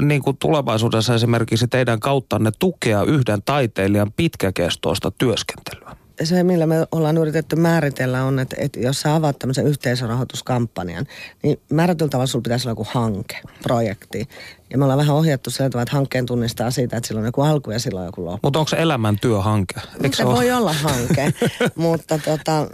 [0.01, 5.97] niin kuin tulevaisuudessa esimerkiksi teidän kauttanne tukea yhden taiteilijan pitkäkestoista työskentelyä?
[6.27, 11.07] se, millä me ollaan yritetty määritellä on, että, että jos sä avaat tämmöisen yhteisörahoituskampanjan,
[11.43, 14.29] niin määrätyllä tavalla sulla pitäisi olla joku hanke, projekti.
[14.71, 17.43] Ja me ollaan vähän ohjattu sillä tavalla, että hankkeen tunnistaa siitä, että silloin on joku
[17.43, 18.47] alku ja silloin on joku loppu.
[18.47, 19.75] Mutta onko se elämäntyöhanke?
[20.03, 21.33] Eikö se voi olla hanke,
[21.75, 22.67] mutta tota...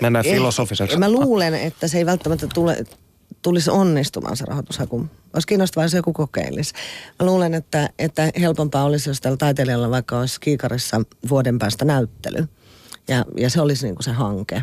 [0.00, 0.96] Mennään filosofiseksi.
[0.96, 2.84] Mä luulen, että se ei välttämättä tule,
[3.44, 5.06] tulisi onnistumaan se rahoitushaku.
[5.34, 6.74] Olisi kiinnostavaa, jos joku kokeilisi.
[7.20, 12.48] Mä luulen, että, että helpompaa olisi, jos tällä taiteilijalla vaikka olisi kiikarissa vuoden päästä näyttely.
[13.08, 14.62] Ja, ja se olisi niin kuin se hanke,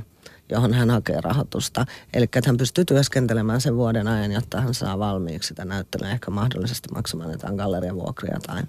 [0.50, 1.86] johon hän hakee rahoitusta.
[2.14, 6.32] Eli että hän pystyy työskentelemään sen vuoden ajan, jotta hän saa valmiiksi sitä näyttelyä, ehkä
[6.32, 8.64] mahdollisesti maksamaan jotain galleriavuokria tai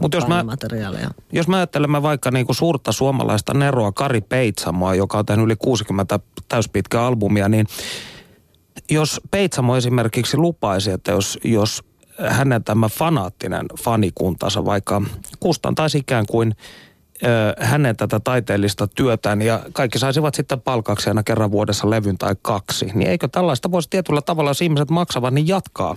[0.00, 0.44] Mut jos mä,
[1.32, 6.20] jos mä ajattelemme vaikka niinku suurta suomalaista Neroa Kari Peitsamoa, joka on tehnyt yli 60
[6.48, 7.66] täyspitkää albumia, niin
[8.90, 11.84] jos Peitsamo esimerkiksi lupaisi, että jos, jos
[12.28, 15.02] hänen tämä fanaattinen fanikuntansa vaikka
[15.40, 16.56] kustantaisi ikään kuin
[17.24, 22.36] ö, hänen tätä taiteellista työtään ja kaikki saisivat sitten palkaksi aina kerran vuodessa levyn tai
[22.42, 25.96] kaksi, niin eikö tällaista voisi tietyllä tavalla, jos ihmiset maksavat, niin jatkaa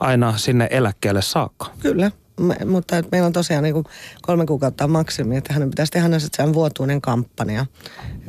[0.00, 1.66] aina sinne eläkkeelle saakka?
[1.80, 3.84] Kyllä, me, mutta meillä on tosiaan niin kuin
[4.22, 7.66] kolme kuukautta maksimi, että hänen pitäisi tehdä sitten vuotuinen kampanja,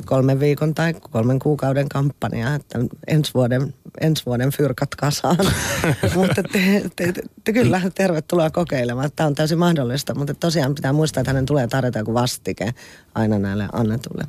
[0.04, 5.36] kolmen viikon tai kolmen kuukauden kampanja, että ensi vuoden, ensi vuoden fyrkat kasaan.
[6.16, 9.10] mutta te, te, te, te, kyllä, tervetuloa kokeilemaan.
[9.16, 12.74] Tämä on täysin mahdollista, mutta tosiaan pitää muistaa, että hänen tulee tarjota joku vastike
[13.14, 14.24] aina näille annetulle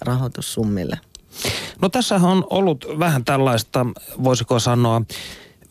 [0.00, 0.98] rahoitussummille.
[1.82, 3.86] No tässä on ollut vähän tällaista,
[4.24, 5.02] voisiko sanoa,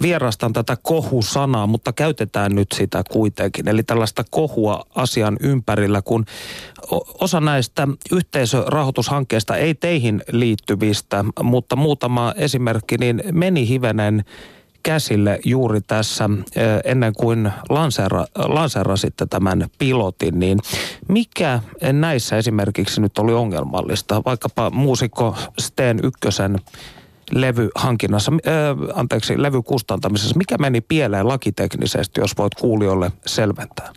[0.03, 3.67] vierastan tätä kohusanaa, mutta käytetään nyt sitä kuitenkin.
[3.67, 6.25] Eli tällaista kohua asian ympärillä, kun
[7.19, 14.25] osa näistä yhteisörahoitushankkeista ei teihin liittyvistä, mutta muutama esimerkki, niin meni hivenen
[14.83, 16.29] käsille juuri tässä
[16.83, 20.59] ennen kuin lanseera, lanseerasitte tämän pilotin, niin
[21.07, 21.59] mikä
[21.93, 24.21] näissä esimerkiksi nyt oli ongelmallista?
[24.25, 26.59] Vaikkapa muusikko Steen Ykkösen
[27.31, 30.37] levyhankinnassa, äh, anteeksi, levykustantamisessa.
[30.37, 33.91] Mikä meni pieleen lakiteknisesti, jos voit kuulijoille selventää?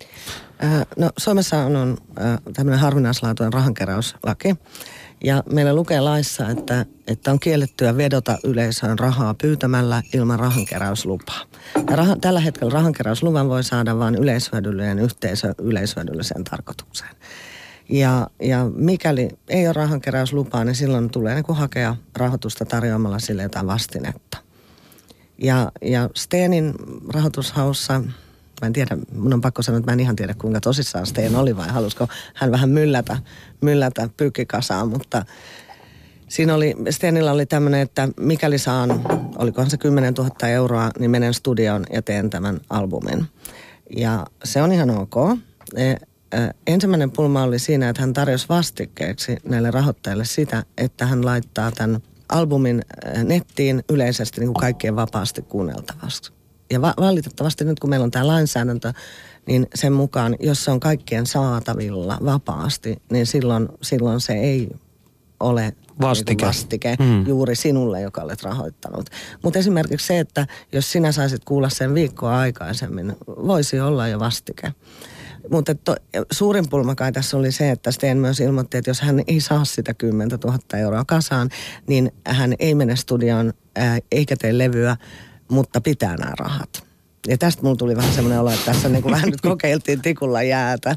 [0.64, 4.54] Äh, no Suomessa on, on äh, tämmöinen harvinaislaatuinen rahankeräyslaki.
[5.24, 11.40] Ja meillä lukee laissa, että, että on kiellettyä vedota yleisöön rahaa pyytämällä ilman rahankeräyslupaa.
[11.90, 17.10] Ja rah, tällä hetkellä rahankeräysluvan voi saada vain yleishyödyllinen yhteisö yleishyödylliseen tarkoitukseen.
[17.88, 23.42] Ja, ja mikäli ei ole rahankeräyslupaa, niin silloin tulee niin kuin hakea rahoitusta tarjoamalla sille
[23.42, 24.38] jotain vastinetta.
[25.38, 26.75] Ja, ja Steenin
[27.14, 27.99] rahoitushaussa,
[28.61, 31.37] mä en tiedä, mun on pakko sanoa, että mä en ihan tiedä kuinka tosissaan Steen
[31.37, 33.18] oli vai halusko hän vähän myllätä,
[33.61, 35.25] myllätä pyykkikasaan, mutta
[36.29, 39.03] Siinä oli, Stenillä oli tämmöinen, että mikäli saan,
[39.38, 43.27] olikohan se 10 000 euroa, niin menen studioon ja teen tämän albumin.
[43.96, 45.14] Ja se on ihan ok.
[46.66, 52.00] Ensimmäinen pulma oli siinä, että hän tarjosi vastikkeeksi näille rahoittajille sitä, että hän laittaa tämän
[52.28, 52.82] albumin
[53.24, 56.32] nettiin yleisesti niin kuin kaikkien vapaasti kuunneltavaksi.
[56.70, 58.92] Ja va- valitettavasti nyt kun meillä on tämä lainsäädäntö,
[59.46, 64.68] niin sen mukaan, jos se on kaikkien saatavilla vapaasti, niin silloin, silloin se ei
[65.40, 67.26] ole niinku vastike, vastike mm.
[67.26, 69.10] juuri sinulle, joka olet rahoittanut.
[69.42, 74.72] Mutta esimerkiksi se, että jos sinä saisit kuulla sen viikkoa aikaisemmin, voisi olla jo vastike.
[75.50, 75.94] Mutta to,
[76.32, 79.64] suurin pulma kai tässä oli se, että Sten myös ilmoitti, että jos hän ei saa
[79.64, 81.48] sitä 10 000 euroa kasaan,
[81.87, 84.96] niin hän ei mene studioon ää, eikä tee levyä,
[85.48, 86.87] mutta pitää nämä rahat.
[87.28, 90.42] Ja tästä mulla tuli vähän semmoinen olo, että tässä niin kuin vähän nyt kokeiltiin tikulla
[90.42, 90.96] jäätä.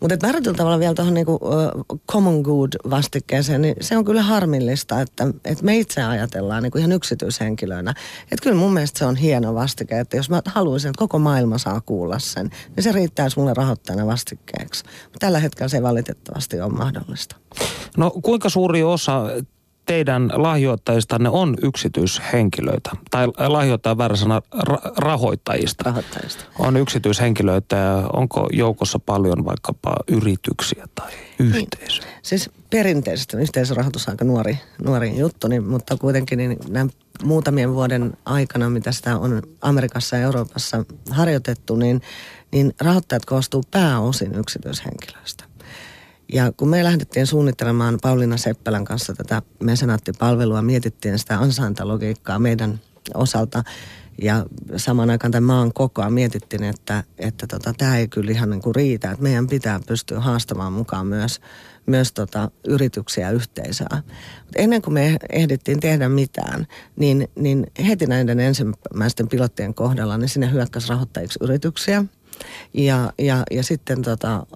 [0.00, 5.00] Mutta määrätyllä tavalla vielä tuohon niinku, uh, common good vastikkeeseen, niin se on kyllä harmillista,
[5.00, 7.94] että, että me itse ajatellaan niinku ihan yksityishenkilöinä.
[8.22, 11.58] Että kyllä mun mielestä se on hieno vastike, että jos mä haluaisin, että koko maailma
[11.58, 14.84] saa kuulla sen, niin se riittäisi mulle rahoittajana vastikkeeksi.
[15.18, 17.36] Tällä hetkellä se valitettavasti on mahdollista.
[17.96, 19.22] No kuinka suuri osa
[19.88, 25.84] teidän lahjoittajistanne on yksityishenkilöitä, tai lahjoittaja väärä sana ra- rahoittajista.
[25.84, 26.44] rahoittajista.
[26.58, 32.06] On yksityishenkilöitä ja onko joukossa paljon vaikkapa yrityksiä tai yhteisöjä?
[32.06, 32.18] Niin.
[32.22, 36.90] Siis perinteisesti yhteisörahoitus on aika nuori, nuori juttu, niin, mutta kuitenkin niin nämä
[37.22, 42.02] muutamien vuoden aikana, mitä sitä on Amerikassa ja Euroopassa harjoitettu, niin,
[42.52, 45.47] niin rahoittajat koostuu pääosin yksityishenkilöistä.
[46.32, 52.80] Ja kun me lähdettiin suunnittelemaan Pauliina Seppälän kanssa tätä mesenaattipalvelua, mietittiin sitä ansaintalogiikkaa meidän
[53.14, 53.64] osalta
[54.22, 58.62] ja samaan aikaan tämän maan kokoa mietittiin, että, että tota, tämä ei kyllä ihan niin
[58.62, 61.40] kuin riitä, että meidän pitää pystyä haastamaan mukaan myös,
[61.86, 64.02] myös tota, yrityksiä ja yhteisöä.
[64.44, 70.28] Mutta ennen kuin me ehdittiin tehdä mitään, niin, niin heti näiden ensimmäisten pilottien kohdalla niin
[70.28, 72.04] sinne hyökkäsi rahoittajiksi yrityksiä–
[72.74, 74.46] ja, ja, ja sitten tota,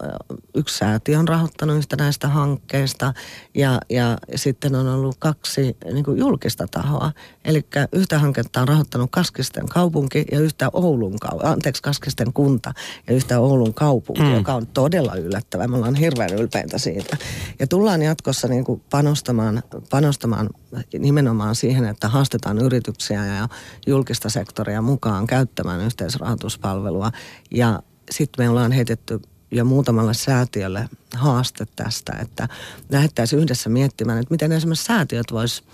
[0.54, 3.14] yksi säätiö on rahoittanut yhtä näistä hankkeista
[3.54, 7.12] ja, ja sitten on ollut kaksi niin kuin julkista tahoa.
[7.44, 12.74] Eli yhtä hanketta on rahoittanut Kaskisten kaupunki ja yhtä Oulun, anteeksi Kaskisten kunta
[13.06, 14.34] ja yhtä Oulun kaupunki, mm.
[14.34, 15.68] joka on todella yllättävää.
[15.68, 17.16] Me ollaan hirveän ylpeitä siitä.
[17.58, 20.50] Ja tullaan jatkossa niin kuin panostamaan, panostamaan
[20.98, 23.48] nimenomaan siihen, että haastetaan yrityksiä ja
[23.86, 27.10] julkista sektoria mukaan käyttämään yhteisrahoituspalvelua.
[27.50, 27.71] Ja
[28.12, 29.20] sitten me ollaan heitetty
[29.50, 32.48] ja muutamalle säätiölle haaste tästä, että
[32.90, 35.64] lähdettäisiin yhdessä miettimään, että miten esimerkiksi säätiöt vois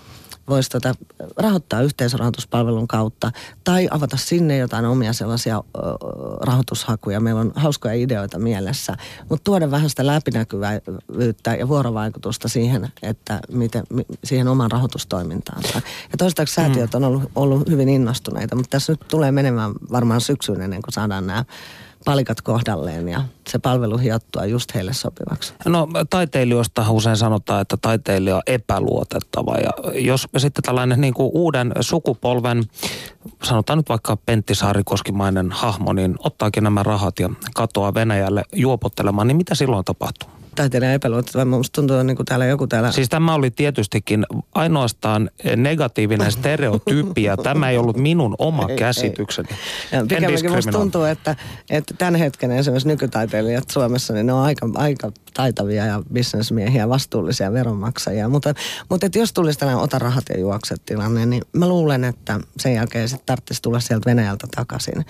[0.48, 0.94] voisi tota,
[1.36, 3.32] rahoittaa yhteisrahoituspalvelun kautta
[3.64, 5.80] tai avata sinne jotain omia sellaisia ö,
[6.40, 7.20] rahoitushakuja.
[7.20, 8.96] Meillä on hauskoja ideoita mielessä,
[9.28, 13.84] mutta tuoda vähän sitä läpinäkyvyyttä ja vuorovaikutusta siihen, että miten,
[14.24, 15.82] siihen oman rahoitustoimintaansa.
[16.12, 20.60] Ja toistaiseksi säätiöt on ollut, ollut hyvin innostuneita, mutta tässä nyt tulee menemään varmaan syksyyn
[20.60, 21.44] ennen kuin saadaan nämä
[22.08, 25.54] palikat kohdalleen ja se palvelu hiottua just heille sopivaksi?
[25.64, 31.72] No taiteilijoista usein sanotaan, että taiteilija on epäluotettava ja jos sitten tällainen niin kuin uuden
[31.80, 32.64] sukupolven,
[33.42, 39.36] sanotaan nyt vaikka Pentti Saarikoskimainen hahmo, niin ottaakin nämä rahat ja katoaa Venäjälle juopottelemaan, niin
[39.36, 40.37] mitä silloin tapahtuu?
[40.58, 41.44] Taiteilijan epäluotettava.
[41.44, 42.92] Minusta tuntuu, niin kuin täällä joku täällä...
[42.92, 49.48] Siis tämä oli tietystikin ainoastaan negatiivinen stereotyyppi ja tämä ei ollut minun oma ei, käsitykseni.
[49.50, 49.98] Ei.
[49.98, 51.36] Ja pikemminkin minusta tuntuu, että,
[51.70, 57.52] että tämän hetken esimerkiksi nykytaiteilijat Suomessa, niin ne on aika, aika taitavia ja bisnesmiehiä, vastuullisia
[57.52, 58.28] veronmaksajia.
[58.28, 58.54] Mutta,
[58.90, 62.74] mutta että jos tulisi tällainen ota rahat ja juokset tilanne, niin mä luulen, että sen
[62.74, 65.04] jälkeen sitten tarvitsisi tulla sieltä Venäjältä takaisin.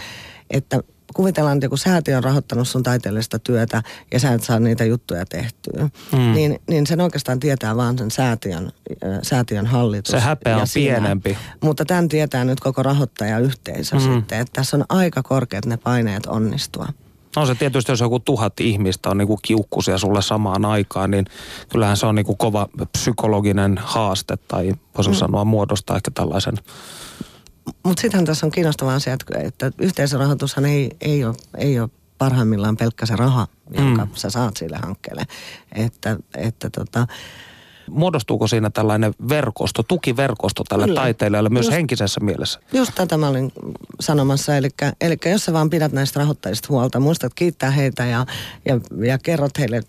[0.51, 0.81] Että
[1.19, 5.27] kuvitellaan, että joku säätiö on rahoittanut sun taiteellista työtä ja sä et saa niitä juttuja
[5.27, 6.33] tehtyä, mm.
[6.33, 8.73] niin, niin sen oikeastaan tietää vaan sen säätiön,
[9.23, 10.11] säätiön hallitus.
[10.11, 10.85] Se häpeä on sinä.
[10.85, 11.39] pienempi.
[11.63, 14.01] Mutta tämän tietää nyt koko rahoittajayhteisö mm.
[14.01, 16.89] sitten, että tässä on aika korkeat ne paineet onnistua.
[17.37, 21.25] No se tietysti, jos joku tuhat ihmistä on niinku kiukkusia sulle samaan aikaan, niin
[21.69, 25.17] kyllähän se on niinku kova psykologinen haaste tai voisi mm.
[25.17, 26.55] sanoa muodostaa ehkä tällaisen
[27.83, 32.77] mutta sittenhän tässä on kiinnostava asia, että, että yhteisörahoitushan ei, ei, ole, ei ole parhaimmillaan
[32.77, 34.11] pelkkä se raha, jonka mm.
[34.15, 35.25] sä saat sille hankkeelle.
[35.73, 37.07] Että, että tota,
[37.91, 41.01] Muodostuuko siinä tällainen verkosto, tukiverkosto tälle Kyllä.
[41.01, 42.61] taiteilijalle myös just, henkisessä mielessä?
[42.73, 43.53] Just tätä mä olin
[44.01, 44.57] sanomassa.
[44.57, 44.69] Eli,
[45.01, 48.27] eli jos sä vaan pidät näistä rahoittajista huolta, muistat kiittää heitä ja,
[48.65, 49.83] ja, ja kerrot heille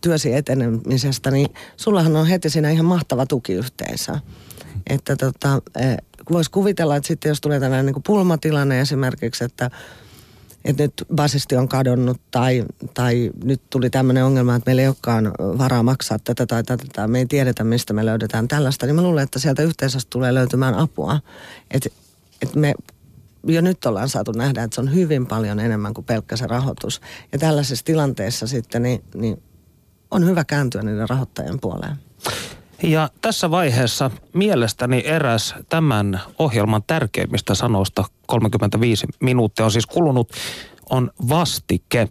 [0.00, 4.12] työsi etenemisestä, niin sullahan on heti siinä ihan mahtava tukiyhteisö.
[4.90, 5.62] Että tota,
[6.30, 9.70] voisi kuvitella, että sitten jos tulee tällainen niin kuin pulmatilanne esimerkiksi, että,
[10.64, 15.32] että nyt basisti on kadonnut tai, tai nyt tuli tämmöinen ongelma, että meillä ei olekaan
[15.38, 19.02] varaa maksaa tätä tai tätä, tai me ei tiedetä, mistä me löydetään tällaista, niin mä
[19.02, 21.20] luulen, että sieltä yhteisöstä tulee löytymään apua.
[21.70, 21.88] Että
[22.42, 22.74] et me
[23.46, 27.00] jo nyt ollaan saatu nähdä, että se on hyvin paljon enemmän kuin pelkkä se rahoitus.
[27.32, 29.42] Ja tällaisessa tilanteessa sitten niin, niin
[30.10, 31.96] on hyvä kääntyä niiden rahoittajien puoleen.
[32.82, 40.32] Ja tässä vaiheessa mielestäni eräs tämän ohjelman tärkeimmistä sanoista, 35 minuuttia on siis kulunut,
[40.90, 42.08] on vastike.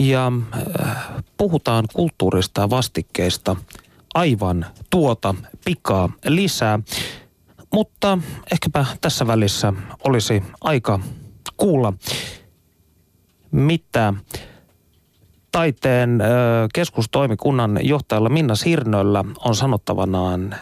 [0.00, 0.32] Ja
[0.80, 0.96] äh,
[1.36, 3.56] puhutaan kulttuurista ja vastikkeista
[4.14, 6.78] aivan tuota pikaa lisää.
[7.74, 8.18] Mutta
[8.52, 9.72] ehkäpä tässä välissä
[10.04, 11.00] olisi aika
[11.56, 11.92] kuulla,
[13.50, 14.14] mitä
[15.56, 16.18] taiteen
[16.74, 20.54] keskustoimikunnan johtajalla Minna Sirnöllä on sanottavanaan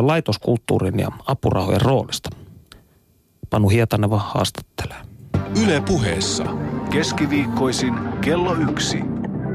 [0.00, 2.30] laitoskulttuurin ja apurahojen roolista.
[3.50, 4.96] Panu Hietaneva haastattelee.
[5.64, 6.44] Yle puheessa
[6.90, 8.98] keskiviikkoisin kello yksi.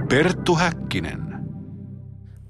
[0.09, 1.28] Perttu Häkkinen.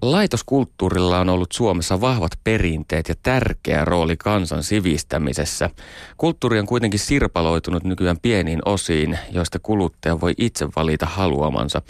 [0.02, 5.70] Laitoskulttuurilla on ollut Suomessa vahvat perinteet ja tärkeä rooli kansan sivistämisessä.
[6.18, 11.82] Kulttuuri on kuitenkin sirpaloitunut nykyään pieniin osiin, joista kuluttaja voi itse valita haluamansa.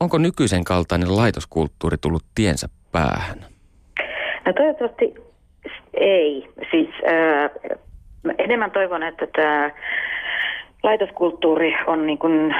[0.00, 3.38] Onko nykyisen kaltainen laitoskulttuuri tullut tiensä päähän?
[4.46, 5.14] No toivottavasti
[5.94, 6.48] ei.
[6.70, 7.50] Siis äh,
[8.38, 9.70] enemmän toivon, että tämä
[10.82, 12.54] laitoskulttuuri on niin kuin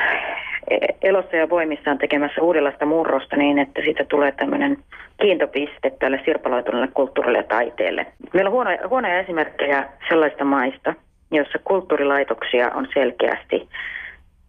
[1.03, 4.77] elossa ja voimissaan tekemässä uudenlaista murrosta niin, että siitä tulee tämmöinen
[5.23, 8.07] kiintopiste tälle sirpaloituneelle kulttuurille ja taiteelle.
[8.35, 10.95] Meillä on huonoja, huonoja esimerkkejä sellaista maista,
[11.31, 13.69] joissa kulttuurilaitoksia on selkeästi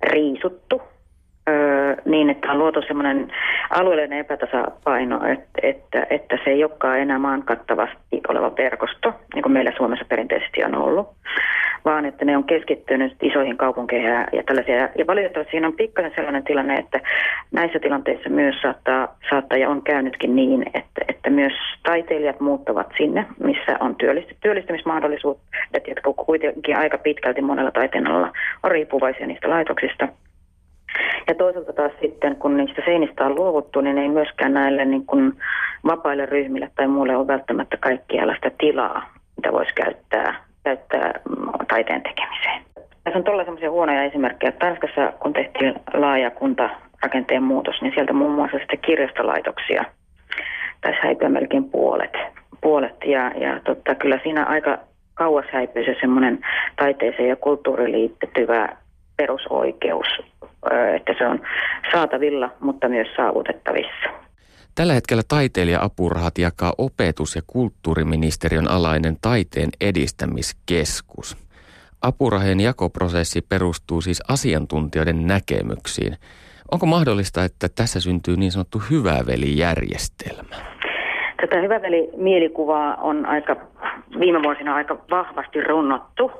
[0.03, 0.81] riisuttu
[2.05, 3.31] niin, että on luotu semmoinen
[3.69, 9.53] alueellinen epätasapaino, että, että, että se ei olekaan enää maan kattavasti oleva verkosto, niin kuin
[9.53, 11.07] meillä Suomessa perinteisesti on ollut,
[11.85, 14.89] vaan että ne on keskittynyt isoihin kaupunkeihin ja, ja tällaisia.
[14.97, 16.99] Ja valitettavasti siinä on pikkasen sellainen tilanne, että
[17.51, 23.25] näissä tilanteissa myös saattaa, saattaa ja on käynytkin niin, että, että myös taiteilijat muuttavat sinne,
[23.43, 28.31] missä on työllisty, työllistymismahdollisuudet, jotka kuitenkin aika pitkälti monella taiteenalalla
[28.63, 30.07] on riippuvaisia niistä laitoksista–
[31.27, 35.33] ja toisaalta taas sitten, kun niistä seinistä on luovuttu, niin ei myöskään näille niin kuin
[35.85, 42.01] vapaille ryhmille tai muulle ole välttämättä kaikkialla sitä tilaa, mitä voisi käyttää, käyttää mm, taiteen
[42.01, 42.61] tekemiseen.
[43.03, 44.51] Tässä on todella sellaisia huonoja esimerkkejä.
[44.51, 49.85] Tanskassa, kun tehtiin laaja kuntarakenteen muutos, niin sieltä muun muassa sitten kirjastolaitoksia
[50.81, 52.13] tässä häipyä melkein puolet.
[52.61, 52.95] puolet.
[53.05, 54.77] Ja, ja totta, kyllä siinä aika
[55.13, 56.39] kauas häipyy se semmoinen
[56.75, 58.69] taiteeseen ja kulttuuriin liittyvä
[59.17, 60.07] perusoikeus
[60.95, 61.41] että se on
[61.91, 64.09] saatavilla, mutta myös saavutettavissa.
[64.75, 71.37] Tällä hetkellä taiteilija-apurahat jakaa opetus- ja kulttuuriministeriön alainen taiteen edistämiskeskus.
[72.01, 76.15] Apurahojen jakoprosessi perustuu siis asiantuntijoiden näkemyksiin.
[76.71, 80.55] Onko mahdollista, että tässä syntyy niin sanottu hyvä velijärjestelmä?
[81.41, 81.79] Tätä hyvä
[82.17, 83.55] mielikuvaa on aika,
[84.19, 86.31] viime vuosina aika vahvasti runnottu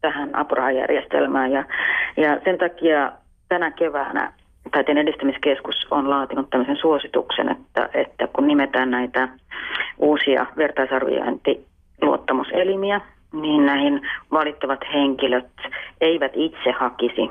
[0.00, 1.64] tähän apurahajärjestelmään ja,
[2.16, 3.12] ja sen takia
[3.48, 4.32] tänä keväänä
[4.70, 9.28] Taiteen edistämiskeskus on laatinut tämmöisen suosituksen, että, että kun nimetään näitä
[9.98, 13.00] uusia vertaisarviointiluottamuselimiä,
[13.32, 14.00] niin näihin
[14.32, 15.50] valittavat henkilöt
[16.00, 17.30] eivät itse hakisi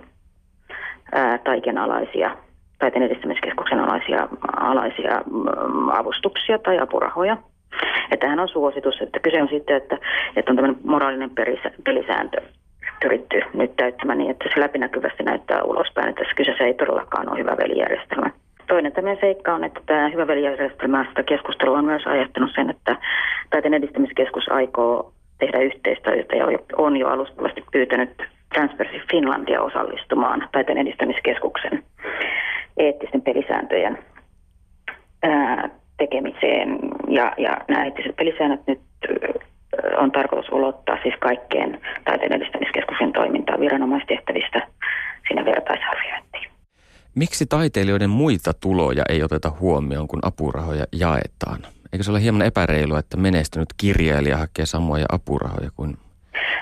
[1.12, 2.38] ää, taikenalaisia,
[2.80, 7.38] taiteen edistämiskeskuksen alaisia, alaisia mm, avustuksia tai apurahoja.
[8.12, 9.98] Ja tämähän on suositus, että kyse on sitten, että,
[10.36, 11.32] että on tämmöinen moraalinen
[11.84, 12.42] pelisääntö,
[13.04, 17.40] pyritty nyt täyttämään niin, että se läpinäkyvästi näyttää ulospäin, että tässä kyseessä ei todellakaan ole
[17.40, 18.30] hyvä velijärjestelmä.
[18.68, 22.98] Toinen tämmöinen seikka on, että tämä hyvä velijärjestelmästä keskustelu on myös ajattanut sen, että
[23.50, 26.46] taiteen edistämiskeskus aikoo tehdä yhteistyötä ja
[26.78, 28.24] on jo alustavasti pyytänyt
[28.54, 31.84] Transparency Finlandia osallistumaan taiteen edistämiskeskuksen
[32.78, 33.98] eettisten pelisääntöjen
[35.24, 36.80] ää, tekemiseen.
[37.08, 38.80] Ja, ja nämä eettiset pelisäännöt nyt
[39.98, 44.68] on tarkoitus ulottaa siis kaikkeen taiteen edistämiskeskuksen toimintaa viranomaistehtävistä
[45.28, 46.50] sinne vertaisarviointiin.
[47.16, 51.60] Miksi taiteilijoiden muita tuloja ei oteta huomioon, kun apurahoja jaetaan?
[51.94, 55.98] Eikö se ole hieman epäreilua, että menestynyt kirjailija hakee samoja apurahoja kuin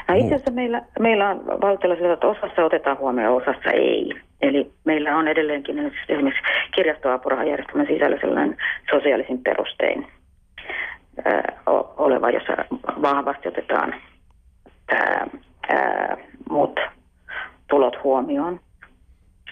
[0.08, 4.14] No itse asiassa meillä, meillä on valtiolla sillä, että osassa otetaan huomioon, osassa ei.
[4.42, 6.44] Eli meillä on edelleenkin esimerkiksi
[6.76, 8.58] kirjastoapurahajärjestelmän sisällä sellainen
[8.92, 10.08] sosiaalisin perustein
[11.98, 12.54] oleva, jossa
[13.02, 13.96] vahvasti otetaan
[14.92, 15.28] ää,
[15.70, 16.18] ää,
[16.50, 16.80] muut
[17.70, 18.60] tulot huomioon.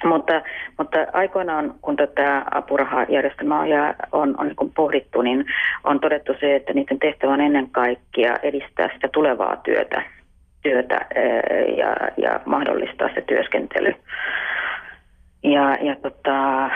[0.03, 0.41] Mutta,
[0.77, 5.45] mutta aikoinaan, kun tätä apurahajärjestelmää on, on niin pohdittu, niin
[5.83, 10.03] on todettu se, että niiden tehtävä on ennen kaikkea edistää sitä tulevaa työtä,
[10.61, 11.05] työtä
[11.77, 13.95] ja, ja mahdollistaa se työskentely.
[15.43, 16.69] Ja, ja tota,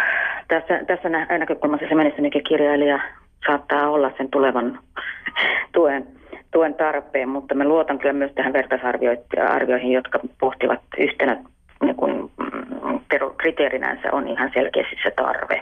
[0.48, 3.00] tässä, tässä näkökulmassa se menisi kirjailija
[3.48, 4.80] saattaa olla sen tulevan
[5.74, 6.08] tuen,
[6.52, 11.38] tuen tarpeen, mutta mä luotan kyllä myös tähän vertaisarvioihin, jotka pohtivat yhtenä
[11.84, 13.00] niin kun, mm,
[13.38, 15.62] kriteerinänsä on ihan selkeästi se tarve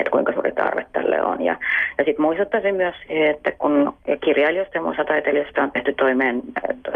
[0.00, 1.42] että kuinka suuri tarve tälle on.
[1.42, 1.56] Ja,
[1.98, 3.92] ja sitten muistuttaisin myös, että kun
[4.24, 6.42] kirjailijoista ja muista taiteilijoista on tehty toimeen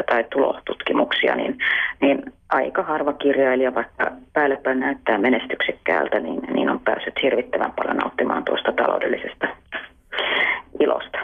[0.06, 1.58] tai tulotutkimuksia, niin,
[2.00, 8.44] niin aika harva kirjailija, vaikka päällepäin näyttää menestyksekkäältä, niin, niin on päässyt hirvittävän paljon nauttimaan
[8.44, 9.48] tuosta taloudellisesta
[10.80, 11.18] ilosta.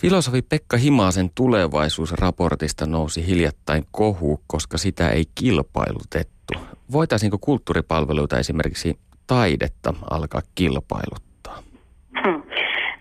[0.00, 6.58] Filosofi Pekka Himasen tulevaisuusraportista nousi hiljattain kohu, koska sitä ei kilpailutettu.
[6.92, 11.25] Voitaisiinko kulttuuripalveluita esimerkiksi taidetta alkaa kilpailuttaa?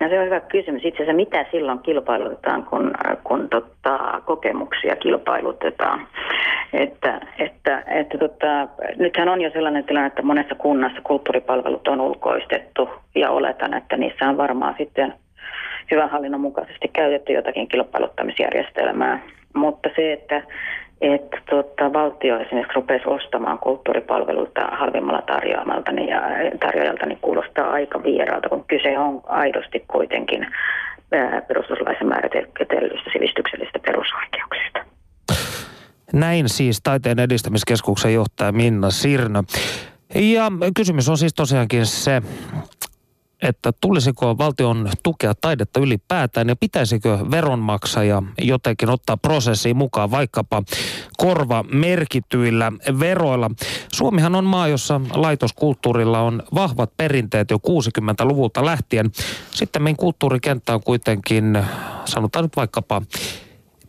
[0.05, 0.85] No se on hyvä kysymys.
[0.85, 2.93] Itse asiassa mitä silloin kilpailutetaan, kun,
[3.23, 6.07] kun tota, kokemuksia kilpailutetaan.
[6.73, 12.89] Että, että, että tota, nythän on jo sellainen tilanne, että monessa kunnassa kulttuuripalvelut on ulkoistettu
[13.15, 15.13] ja oletan, että niissä on varmaan sitten
[15.91, 19.19] hyvän hallinnon mukaisesti käytetty jotakin kilpailuttamisjärjestelmää.
[19.53, 20.41] Mutta se, että,
[21.01, 26.21] että tota, valtio esimerkiksi rupesi ostamaan kulttuuripalveluita halvimmalla tarjoamalta niin, ja
[26.59, 30.47] tarjoajalta, niin kuulostaa aika vieraalta, kun kyse on aidosti kuitenkin
[31.47, 34.79] perustuslaisen määritellyistä sivistyksellisistä perusoikeuksista.
[36.13, 39.41] Näin siis taiteen edistämiskeskuksen johtaja Minna Sirnö.
[40.15, 42.21] Ja kysymys on siis tosiaankin se,
[43.41, 50.63] että tulisiko valtion tukea taidetta ylipäätään ja pitäisikö veronmaksaja jotenkin ottaa prosessiin mukaan vaikkapa
[51.17, 53.51] korva merkityillä veroilla.
[53.93, 59.11] Suomihan on maa, jossa laitoskulttuurilla on vahvat perinteet jo 60-luvulta lähtien.
[59.51, 61.59] Sitten meidän kulttuurikenttä on kuitenkin,
[62.05, 63.01] sanotaan nyt vaikkapa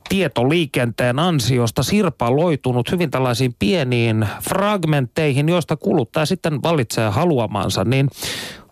[0.09, 8.11] tietoliikenteen ansiosta sirpaloitunut hyvin tällaisiin pieniin fragmentteihin, joista kuluttaja sitten valitsee haluamansa, niin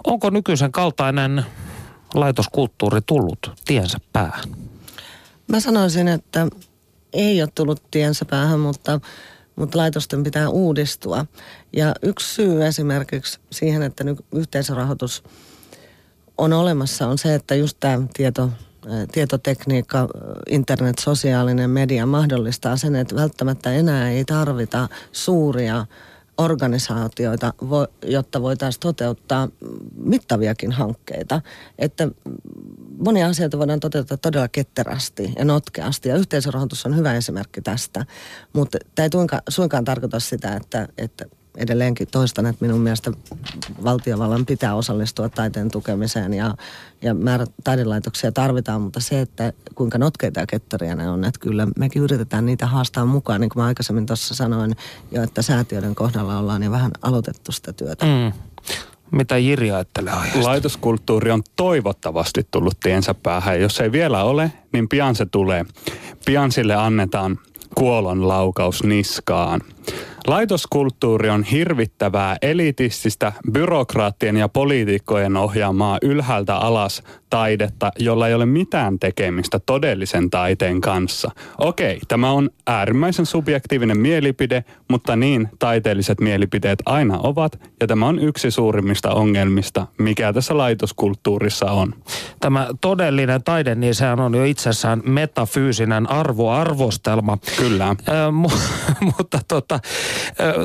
[0.05, 1.45] onko nykyisen kaltainen
[2.15, 4.45] laitoskulttuuri tullut tiensä päähän?
[5.49, 6.47] Mä sanoisin, että
[7.13, 9.01] ei ole tullut tiensä päähän, mutta,
[9.57, 11.27] mutta laitosten pitää uudistua.
[11.73, 15.25] Ja yksi syy esimerkiksi siihen, että nyt yhteisörahoitus
[16.39, 18.51] on olemassa, on se, että just tämä tieto,
[19.13, 20.09] tietotekniikka,
[20.51, 25.87] internet, sosiaalinen media mahdollistaa sen, että välttämättä enää ei tarvita suuria
[26.39, 27.53] organisaatioita,
[28.07, 29.49] jotta voitaisiin toteuttaa
[29.97, 31.41] mittaviakin hankkeita.
[31.79, 32.09] Että
[32.99, 38.07] monia asioita voidaan toteuttaa todella ketterästi ja notkeasti, ja yhteisörahoitus on hyvä esimerkki tästä.
[38.53, 41.25] Mutta tämä ei suinkaan tarkoita sitä, että, että
[41.57, 43.13] edelleenkin toistan, että minun mielestä
[43.85, 46.55] valtiovallan pitää osallistua taiteen tukemiseen ja,
[47.03, 51.69] ja määrä taidelaitoksia tarvitaan, mutta se, että kuinka notkeita ja ketteriä ne on, että kyllä
[51.79, 54.77] mekin yritetään niitä haastaa mukaan, niin kuin mä aikaisemmin tuossa sanoin
[55.13, 58.07] jo, että säätiöiden kohdalla ollaan jo vähän aloitettu sitä työtä.
[58.07, 58.33] Mm.
[59.11, 60.43] Mitä Jiri ajattelee aiheesta?
[60.43, 63.61] Laitoskulttuuri on toivottavasti tullut tiensä päähän.
[63.61, 65.65] Jos ei vielä ole, niin pian se tulee.
[66.27, 67.39] Pian sille annetaan
[67.75, 69.61] kuolon laukaus niskaan.
[70.27, 78.99] Laitoskulttuuri on hirvittävää elitististä byrokraattien ja poliitikkojen ohjaamaa ylhäältä alas taidetta, jolla ei ole mitään
[78.99, 81.31] tekemistä todellisen taiteen kanssa.
[81.59, 88.19] Okei, tämä on äärimmäisen subjektiivinen mielipide, mutta niin taiteelliset mielipiteet aina ovat, ja tämä on
[88.19, 91.95] yksi suurimmista ongelmista, mikä tässä laitoskulttuurissa on.
[92.41, 97.39] Tämä todellinen taide, niin sehän on jo itsessään metafyysinen arvoarvostelma.
[97.57, 97.89] Kyllä.
[97.89, 97.97] Äh,
[99.19, 99.74] mutta tota,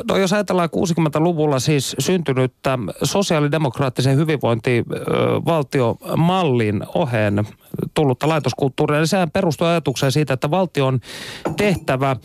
[0.08, 7.44] no jos ajatellaan 60-luvulla siis syntynyttä sosiaalidemokraattisen hyvinvointivaltiomallin oheen
[7.94, 11.00] tullutta laitoskulttuuria, niin sehän perustuu ajatukseen siitä, että valtion
[11.56, 12.16] tehtävä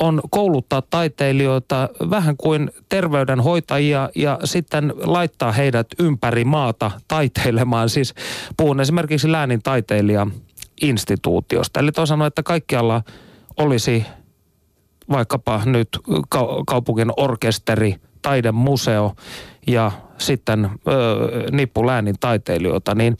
[0.00, 7.88] on kouluttaa taiteilijoita vähän kuin terveydenhoitajia ja sitten laittaa heidät ympäri maata taiteilemaan.
[7.88, 8.14] Siis
[8.56, 10.26] puhun esimerkiksi läänin taiteilija
[10.82, 11.80] instituutiosta.
[11.80, 13.02] Eli toisaalta että kaikkialla
[13.56, 14.04] olisi
[15.10, 15.88] vaikkapa nyt
[16.66, 19.14] kaupungin orkesteri, taidemuseo
[19.66, 23.16] ja sitten ö, nippuläänin taiteilijoita, niin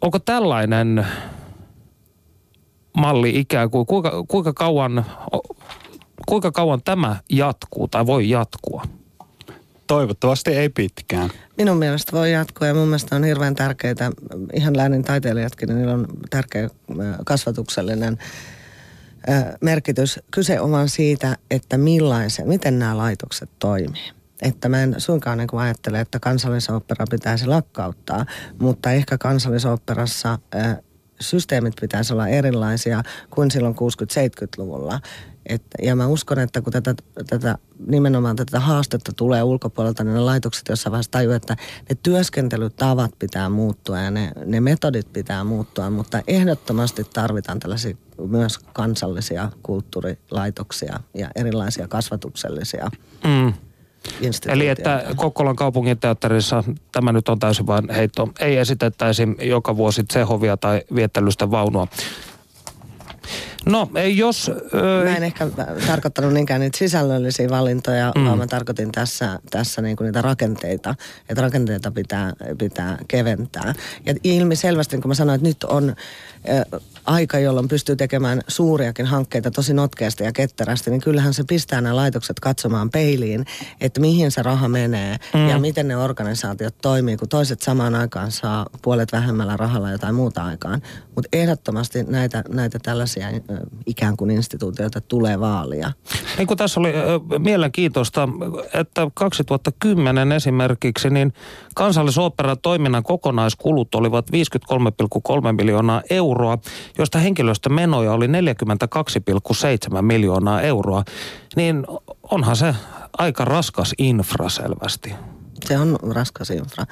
[0.00, 1.06] onko tällainen
[2.96, 5.06] malli ikään kuin, kuinka, kuinka, kauan,
[6.26, 8.82] kuinka kauan tämä jatkuu tai voi jatkua?
[9.86, 11.30] Toivottavasti ei pitkään.
[11.58, 14.10] Minun mielestä voi jatkua ja mun mielestä on hirveän tärkeää,
[14.54, 16.70] ihan läänin taiteilijatkin, niin niillä on tärkeä
[17.24, 18.18] kasvatuksellinen
[19.60, 20.20] merkitys.
[20.30, 24.10] Kyse on vaan siitä, että millaisen, miten nämä laitokset toimii.
[24.42, 28.26] Että mä en suinkaan niin kuin ajattele, että kansallisopera pitäisi lakkauttaa,
[28.58, 30.38] mutta ehkä kansallisoperassa
[31.20, 35.00] systeemit pitäisi olla erilaisia kuin silloin 60-70-luvulla.
[35.46, 36.94] Et, ja mä uskon, että kun tätä,
[37.28, 41.56] tätä, nimenomaan tätä haastetta tulee ulkopuolelta, niin ne laitokset jossain vaiheessa tajuu, että
[41.88, 47.96] ne työskentelytavat pitää muuttua ja ne, ne metodit pitää muuttua, mutta ehdottomasti tarvitaan tällaisia
[48.26, 52.90] myös kansallisia kulttuurilaitoksia ja erilaisia kasvatuksellisia
[53.24, 53.52] mm.
[54.46, 60.04] Eli että Kokkolan kaupungin teatterissa, tämä nyt on täysin vain heitto, ei esitettäisi joka vuosi
[60.04, 61.86] Tsehovia tai viettelystä vaunua.
[63.66, 64.50] No, jos...
[64.74, 65.04] Öö...
[65.04, 65.46] Mä en ehkä
[65.86, 68.24] tarkoittanut niinkään niitä sisällöllisiä valintoja, mm.
[68.24, 70.94] vaan mä tarkoitin tässä, tässä niinku niitä rakenteita.
[71.28, 73.74] Että rakenteita pitää, pitää keventää.
[74.06, 75.94] Ja ilmi selvästi, kun mä sanoin, että nyt on
[77.06, 81.96] aika, jolloin pystyy tekemään suuriakin hankkeita tosi notkeasti ja ketterästi, niin kyllähän se pistää nämä
[81.96, 83.46] laitokset katsomaan peiliin,
[83.80, 85.48] että mihin se raha menee mm.
[85.48, 90.44] ja miten ne organisaatiot toimii, kun toiset samaan aikaan saa puolet vähemmällä rahalla jotain muuta
[90.44, 90.82] aikaan.
[91.14, 93.28] Mutta ehdottomasti näitä, näitä tällaisia
[93.86, 95.92] ikään kuin instituutioita tulee vaalia.
[96.38, 96.92] Niin kuin tässä oli
[97.38, 98.28] mielenkiintoista,
[98.74, 101.32] että 2010 esimerkiksi, niin
[101.74, 104.36] kansallisooperan toiminnan kokonaiskulut olivat 53,3
[105.52, 106.58] miljoonaa euroa,
[106.98, 111.04] josta henkilöstömenoja oli 42,7 miljoonaa euroa,
[111.56, 111.86] niin
[112.30, 112.74] onhan se
[113.18, 115.14] aika raskas infra selvästi.
[115.64, 116.84] Se on raskas infra.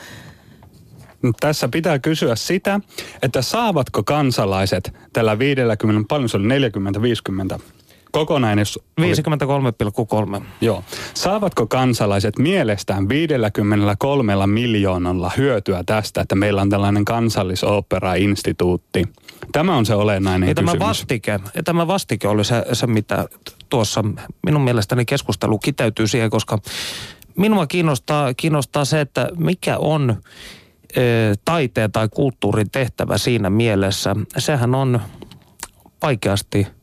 [1.41, 2.81] Tässä pitää kysyä sitä,
[3.23, 6.47] että saavatko kansalaiset tällä 50, paljon se oli
[7.57, 7.61] 40-50
[8.13, 8.67] kokonainen...
[9.01, 10.43] 53,3.
[10.61, 10.85] Joo.
[11.15, 19.05] Saavatko kansalaiset mielestään 53 miljoonalla hyötyä tästä, että meillä on tällainen kansallisopera-instituutti?
[19.53, 20.73] Tämä on se olennainen ja kysymys.
[20.73, 23.29] Tämä vastike, ja tämä vastike oli se, se, mitä
[23.69, 24.05] tuossa
[24.43, 26.59] minun mielestäni keskustelu kiteytyy siihen, koska
[27.37, 30.23] minua kiinnostaa, kiinnostaa se, että mikä on
[30.97, 31.03] e,
[31.45, 34.17] taiteen tai kulttuurin tehtävä siinä mielessä.
[34.39, 35.01] Sehän on
[36.03, 36.67] vaikeasti–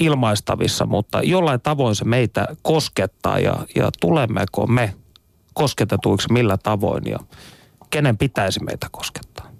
[0.00, 4.94] ilmaistavissa, mutta jollain tavoin se meitä koskettaa ja, ja tulemmeko me
[5.54, 7.18] kosketetuiksi millä tavoin ja
[7.90, 9.50] kenen pitäisi meitä koskettaa?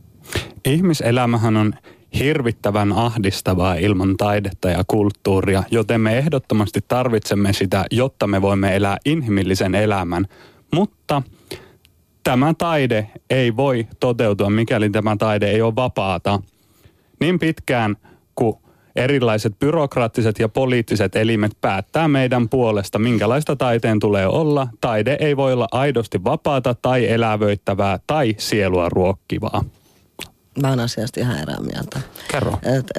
[0.64, 1.74] Ihmiselämähän on
[2.18, 8.96] hirvittävän ahdistavaa ilman taidetta ja kulttuuria, joten me ehdottomasti tarvitsemme sitä, jotta me voimme elää
[9.04, 10.26] inhimillisen elämän.
[10.74, 11.22] Mutta
[12.24, 16.40] tämä taide ei voi toteutua, mikäli tämä taide ei ole vapaata.
[17.20, 17.96] Niin pitkään
[18.34, 18.56] kuin
[18.96, 24.68] erilaiset byrokraattiset ja poliittiset elimet päättää meidän puolesta, minkälaista taiteen tulee olla.
[24.80, 29.64] Taide ei voi olla aidosti vapaata tai elävöittävää tai sielua ruokkivaa.
[30.62, 32.00] Mä oon asiasta ihan erää mieltä.
[32.30, 32.58] Kerro.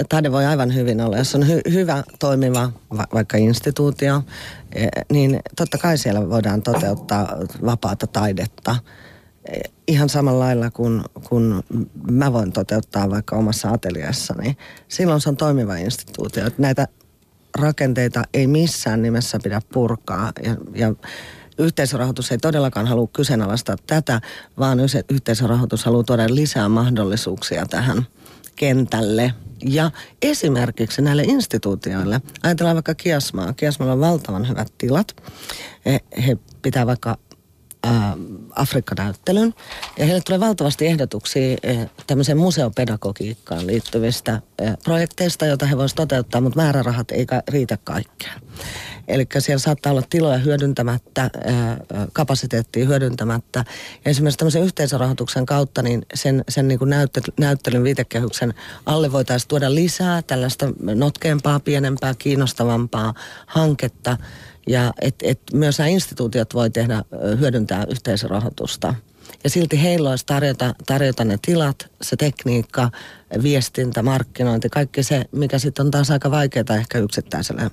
[0.10, 1.18] Taide voi aivan hyvin olla.
[1.18, 4.22] Jos on hy- hyvä, toimiva va- vaikka instituutio,
[4.76, 8.76] e, niin totta kai siellä voidaan toteuttaa vapaata taidetta.
[9.88, 11.64] Ihan samalla lailla kuin kun
[12.12, 14.58] mä voin toteuttaa vaikka omassa ateljeessani.
[14.88, 16.48] Silloin se on toimiva instituutio.
[16.48, 16.88] Et näitä
[17.60, 20.32] rakenteita ei missään nimessä pidä purkaa.
[20.44, 20.94] Ja, ja
[21.58, 24.22] yhteisörahoitus ei todellakaan halua kyseenalaistaa tätä,
[24.60, 24.80] vaan
[25.10, 28.06] yhteisörahoitus haluaa tuoda lisää mahdollisuuksia tähän
[28.56, 29.34] kentälle.
[29.70, 29.92] Ja
[30.22, 33.54] esimerkiksi näille instituutioille, ajatellaan vaikka Kiasmaa.
[33.54, 35.16] Kiasmalla on valtavan hyvät tilat.
[35.86, 37.18] He, he pitää vaikka
[38.56, 39.54] Afrikka-näyttelyn.
[40.00, 46.42] Ja heille tulee valtavasti ehdotuksia ää, tämmöiseen museopedagogiikkaan liittyvistä ää, projekteista, joita he voisivat toteuttaa,
[46.42, 48.42] mutta määrärahat ei riitä kaikkeen.
[49.08, 51.30] Eli siellä saattaa olla tiloja hyödyntämättä,
[52.14, 53.66] kapasiteettia hyödyntämättä.
[54.06, 58.54] Ja esimerkiksi tämmöisen yhteisörahoituksen kautta niin sen, sen niin kuin näytte- näyttelyn viitekehyksen
[58.86, 63.14] alle voitaisiin tuoda lisää tällaista notkeampaa, pienempää, kiinnostavampaa
[63.46, 64.18] hanketta.
[64.68, 67.04] Ja että et myös nämä instituutiot voi tehdä,
[67.40, 68.96] hyödyntää yhteisörahoitusta.
[69.44, 72.90] Ja silti heillä olisi tarjota, tarjota ne tilat, se tekniikka,
[73.44, 77.72] viestintä, markkinointi, kaikki se, mikä sitten on taas aika vaikeaa ehkä yksittäiselle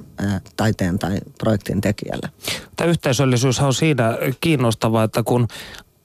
[0.57, 2.29] taiteen tai projektin tekijälle.
[2.77, 5.49] Tämä yhteisöllisyys on siinä kiinnostava, että kun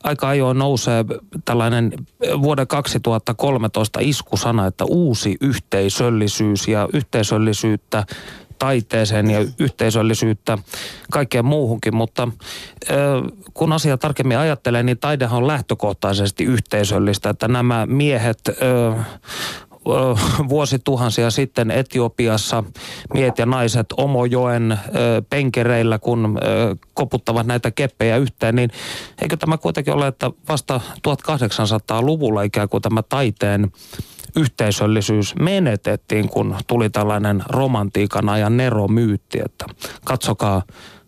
[0.04, 1.06] aika ajoin nousee
[1.46, 1.92] tällainen
[2.42, 8.06] vuoden 2013 iskusana, että uusi yhteisöllisyys ja yhteisöllisyyttä
[8.60, 10.58] taiteeseen ja yhteisöllisyyttä
[11.12, 12.28] kaikkeen muuhunkin, mutta
[13.54, 18.40] kun asia tarkemmin ajattelee, niin taidehan on lähtökohtaisesti yhteisöllistä, että nämä miehet
[20.50, 22.64] vuosituhansia sitten Etiopiassa
[23.14, 24.80] miehet ja naiset Omojoen
[25.30, 26.40] penkereillä, kun
[26.94, 28.70] koputtavat näitä keppejä yhteen, niin
[29.22, 33.72] eikö tämä kuitenkin ole, että vasta 1800-luvulla ikään kuin tämä taiteen
[34.36, 39.66] yhteisöllisyys menetettiin, kun tuli tällainen romantiikan ajan neromyytti, että
[40.06, 40.62] katsokaa,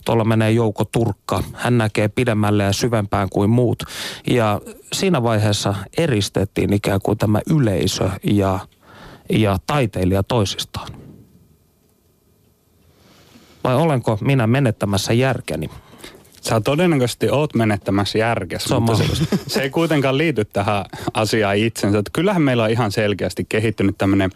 [0.05, 3.83] tuolla menee Jouko Turkka, hän näkee pidemmälle ja syvempään kuin muut.
[4.27, 4.61] Ja
[4.93, 8.59] siinä vaiheessa eristettiin ikään kuin tämä yleisö ja,
[9.29, 10.87] ja taiteilija toisistaan.
[13.63, 15.69] Vai olenko minä menettämässä järkeni?
[16.41, 18.19] Sä todennäköisesti oot menettämässä
[18.71, 21.99] on mutta se, se ei kuitenkaan liity tähän asiaan itsensä.
[21.99, 24.29] Että kyllähän meillä on ihan selkeästi kehittynyt tämmöinen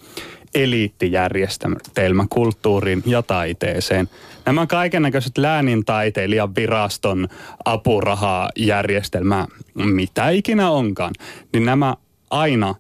[0.56, 4.10] eliittijärjestelmä kulttuuriin ja taiteeseen.
[4.46, 7.28] Nämä kaikennäköiset läänin taiteilijan viraston
[7.66, 11.14] apurahajärjestelmä, mitä ikinä onkaan,
[11.54, 11.96] niin nämä
[12.30, 12.76] aina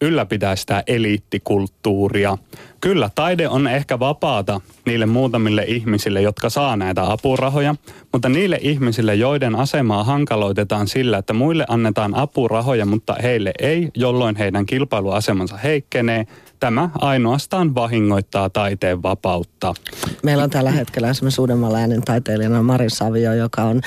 [0.00, 2.38] ylläpitää sitä eliittikulttuuria.
[2.80, 7.74] Kyllä, taide on ehkä vapaata niille muutamille ihmisille, jotka saa näitä apurahoja,
[8.12, 14.36] mutta niille ihmisille, joiden asemaa hankaloitetaan sillä, että muille annetaan apurahoja, mutta heille ei, jolloin
[14.36, 16.26] heidän kilpailuasemansa heikkenee,
[16.60, 19.74] tämä ainoastaan vahingoittaa taiteen vapautta.
[20.22, 23.80] Meillä on tällä hetkellä esimerkiksi Uudenmaan läänin taiteilijana Mari Savio, joka on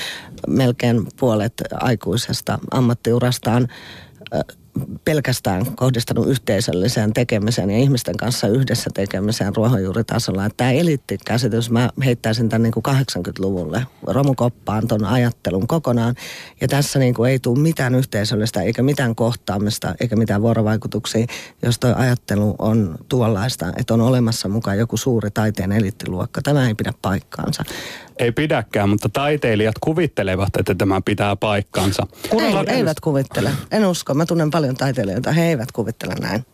[0.48, 3.68] melkein puolet aikuisesta ammattiurastaan
[5.06, 10.46] pelkästään kohdistanut yhteisölliseen tekemiseen ja ihmisten kanssa yhdessä tekemiseen ruohonjuuritasolla.
[10.46, 16.16] Että tämä eliittikäsitys, mä heittäisin tämän niin kuin 80-luvulle romukoppaan ton ajattelun kokonaan.
[16.62, 21.26] Ja tässä niin kuin ei tule mitään yhteisöllistä eikä mitään kohtaamista eikä mitään vuorovaikutuksia,
[21.64, 26.42] jos tuo ajattelu on tuollaista, että on olemassa mukaan joku suuri taiteen eliittiluokka.
[26.42, 27.64] Tämä ei pidä paikkaansa.
[28.22, 32.08] Ei pidäkään, mutta taiteilijat kuvittelevat, että tämä pitää paikkansa.
[32.32, 33.52] Ei, eivät kuvittele.
[33.72, 34.14] En usko.
[34.14, 35.32] Mä tunnen paljon taiteilijoita.
[35.32, 36.46] He eivät kuvittele näin.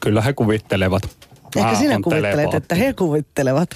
[0.00, 1.02] Kyllä he kuvittelevat.
[1.56, 2.56] Ehkä Mä sinä kuvittelet, telepaatti.
[2.56, 3.70] että he kuvittelevat.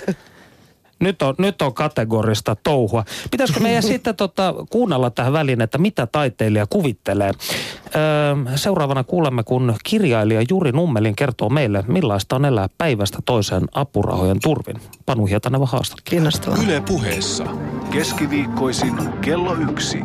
[1.05, 3.05] Nyt on, nyt on kategorista touhua.
[3.31, 7.31] Pitäisikö meidän sitten tota, kuunnella tähän väliin, että mitä taiteilija kuvittelee?
[7.31, 14.41] Öö, seuraavana kuulemme, kun kirjailija Juri Nummelin kertoo meille, millaista on elää päivästä toiseen apurahojen
[14.43, 14.77] turvin.
[15.07, 16.11] Panu Hietaneva haastattelu.
[16.11, 16.59] Kiinnostavaa.
[16.65, 17.45] Yle puheessa.
[17.93, 19.99] Keskiviikkoisin kello yksi.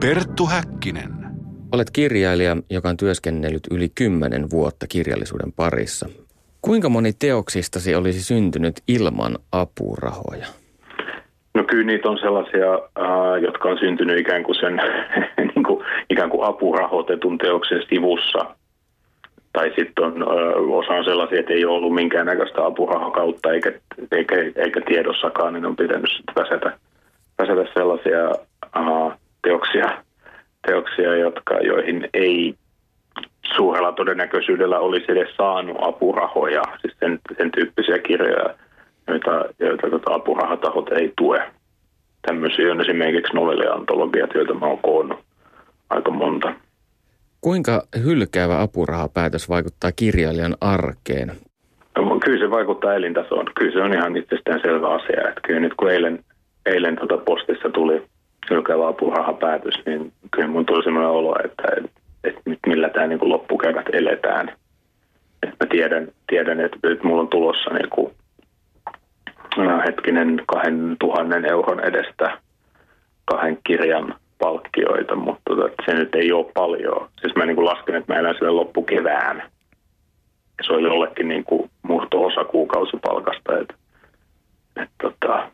[0.00, 1.20] Perttu Häkkinen.
[1.72, 6.08] Olet kirjailija, joka on työskennellyt yli kymmenen vuotta kirjallisuuden parissa.
[6.62, 10.46] Kuinka moni teoksistasi olisi syntynyt ilman apurahoja?
[11.54, 12.66] No kyllä niitä on sellaisia,
[13.42, 14.76] jotka on syntynyt ikään kuin sen
[15.54, 18.38] niin kuin, ikään kuin apurahoitetun teoksen sivussa.
[19.52, 20.28] Tai sitten on
[20.72, 23.72] osa on sellaisia, että ei ole ollut minkäännäköistä apurahakautta eikä,
[24.12, 26.78] eikä, eikä tiedossakaan, niin on pitänyt väsätä,
[27.38, 28.30] väsätä sellaisia
[29.42, 30.02] teoksia,
[30.66, 32.54] teoksia jotka, joihin ei
[33.56, 38.54] suurella todennäköisyydellä olisi edes saanut apurahoja, siis sen, sen tyyppisiä kirjoja,
[39.08, 41.50] joita, joita tota apurahatahot ei tue.
[42.26, 45.18] Tämmöisiä on esimerkiksi novelliantologiat, joita mä oon koonnut
[45.90, 46.54] aika monta.
[47.40, 51.32] Kuinka hylkäävä apurahapäätös vaikuttaa kirjailijan arkeen?
[51.96, 53.46] No, kyllä se vaikuttaa elintasoon.
[53.58, 55.28] Kyllä se on ihan itsestään selvä asia.
[55.28, 56.24] Että kyllä nyt kun eilen,
[56.66, 58.02] eilen tuota postissa tuli
[58.50, 61.62] hylkäävä apurahapäätös, niin kyllä mun tuli sellainen olo, että,
[62.24, 64.48] että, nyt millä tämä niin loppukevät eletään.
[65.42, 68.12] Että mä tiedän, tiedän että nyt mulla on tulossa niin kuin,
[69.56, 72.38] no, hetkinen kahden tuhannen euron edestä
[73.24, 77.08] kahden kirjan palkkioita, mutta tota, se nyt ei ole paljon.
[77.20, 79.36] Siis mä niin lasken, että mä elän sille loppukevään.
[80.58, 81.44] Ja se on jollekin niin
[81.82, 83.58] murto-osa kuukausipalkasta.
[83.58, 83.74] Että,
[84.76, 85.50] et, tota,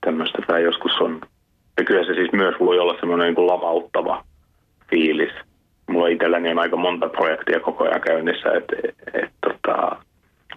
[0.00, 1.20] tämmöistä tämä joskus on.
[1.78, 4.24] Ja kyllä se siis myös voi olla semmoinen niin kuin lavauttava
[4.90, 5.32] fiilis.
[5.90, 9.96] Mulla itselläni on aika monta projektia koko ajan käynnissä, et, et, et, tota,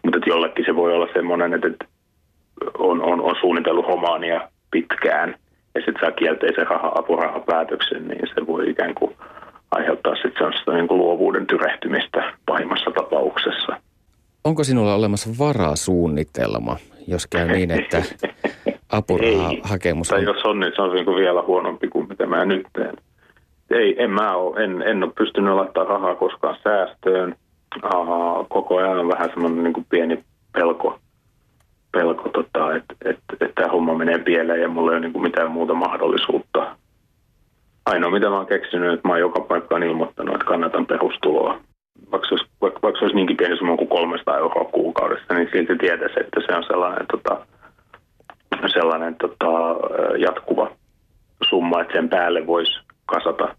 [0.04, 1.90] mutta et jollekin se voi olla semmoinen, että et
[2.78, 5.36] on, on, on suunnitellut romaania pitkään–
[5.76, 9.16] ja sitten saa kielteisen raha, apurahapäätöksen, niin se voi ikään kuin
[9.72, 13.78] aiheuttaa sitten sellaista niin kuin luovuuden tyrehtymistä pahimmassa tapauksessa.
[14.44, 18.04] Onko sinulla olemassa varasuunnitelma, jos käy niin, että
[18.90, 20.18] apurahahakemus on...
[20.18, 22.96] Tai jos on, niin se on niin kuin vielä huonompi kuin mitä mä nyt teen.
[23.76, 27.36] Ei, en mä ole, en, en ole pystynyt laittamaan rahaa koskaan säästöön.
[27.84, 30.24] Aha, koko ajan on vähän semmoinen niin kuin pieni
[30.54, 31.00] pelko
[31.96, 35.52] pelko, tota, että et, et tämä homma menee pieleen ja mulla ei ole niinku mitään
[35.52, 36.76] muuta mahdollisuutta.
[37.86, 41.60] Ainoa mitä mä oon keksinyt, että mä oon joka paikkaan ilmoittanut, että kannatan perustuloa.
[42.12, 45.50] Vaikka se olisi, vaikka, vaikka se olisi niinkin pieni summa kuin 300 euroa kuukaudessa, niin
[45.52, 47.46] silti tietäisi, että se on sellainen, tota,
[48.68, 49.52] sellainen tota,
[50.18, 50.72] jatkuva
[51.50, 53.56] summa, että sen päälle voisi kasata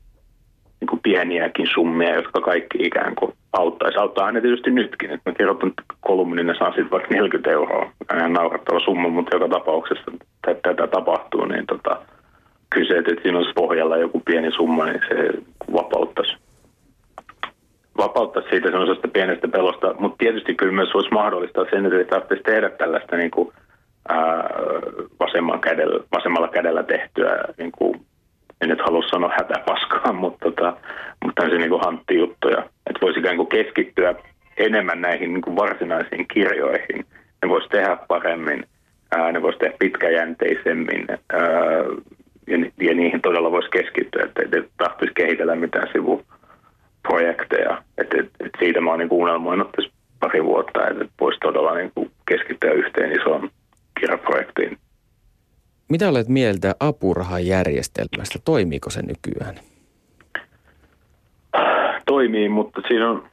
[0.81, 3.99] niin kuin pieniäkin summia, jotka kaikki ikään kuin auttaisi.
[3.99, 5.11] Auttaa aina tietysti nytkin.
[5.11, 7.91] Että mä kirjoitan kolumnin ja saan sitten vaikka 40 euroa.
[8.17, 10.13] Ihan naurattava summa, mutta joka tapauksessa
[10.63, 11.99] tätä tapahtuu, niin tota,
[12.71, 15.31] kyllä se, että siinä olisi pohjalla joku pieni summa, niin se
[15.73, 16.37] vapauttaisi
[17.97, 22.43] vapauttaa siitä semmoisesta pienestä pelosta, mutta tietysti kyllä myös olisi mahdollista sen, että ei tarvitsisi
[22.43, 23.53] tehdä tällaista niin kuin,
[24.09, 24.51] ää,
[25.21, 28.01] vasemmalla, kädellä, vasemmalla kädellä tehtyä niin kuin
[28.61, 30.77] en nyt halua sanoa hätäpaskaa, mutta, tota,
[31.25, 32.59] mutta se niin hanttijuttuja.
[32.59, 34.15] Että voisi ikään kuin keskittyä
[34.57, 37.05] enemmän näihin niin kuin varsinaisiin kirjoihin.
[37.43, 38.65] Ne voisi tehdä paremmin,
[39.17, 41.41] ää, ne voisi tehdä pitkäjänteisemmin ää,
[42.47, 47.83] ja, ja niihin todella voisi keskittyä, että ei tahtoisi kehitellä mitään sivuprojekteja.
[47.99, 51.93] Et, et, et siitä mä oon niin unelmoinut tässä pari vuotta, että voisi todella niin
[51.95, 53.51] kuin keskittyä yhteen isoon
[54.01, 54.79] kirjaprojektiin.
[55.89, 58.39] Mitä olet mieltä apurahajärjestelmästä?
[58.45, 59.55] Toimiiko se nykyään?
[62.07, 63.29] Toimii, mutta siinä on,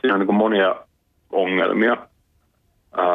[0.00, 0.74] siinä on niin monia
[1.32, 1.96] ongelmia.
[2.96, 3.06] Ää,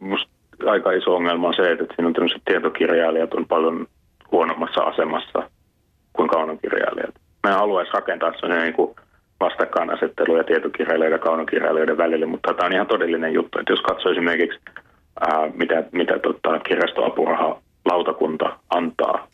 [0.00, 0.30] musta
[0.66, 3.86] aika iso ongelma on se, että siinä on tämmöiset tietokirjailijat on paljon
[4.32, 5.50] huonommassa asemassa
[6.12, 7.14] kuin kaunokirjailijat.
[7.48, 8.96] Mä haluaisin rakentaa sellainen niin kuin
[9.40, 13.58] vastakkainasetteluja tietokirjailijoiden ja kaunokirjailijoiden välillä, mutta tämä on ihan todellinen juttu.
[13.58, 14.60] Että jos katsoo esimerkiksi
[15.20, 19.28] ää, mitä, mitä tota, kirjastoapuraha lautakunta antaa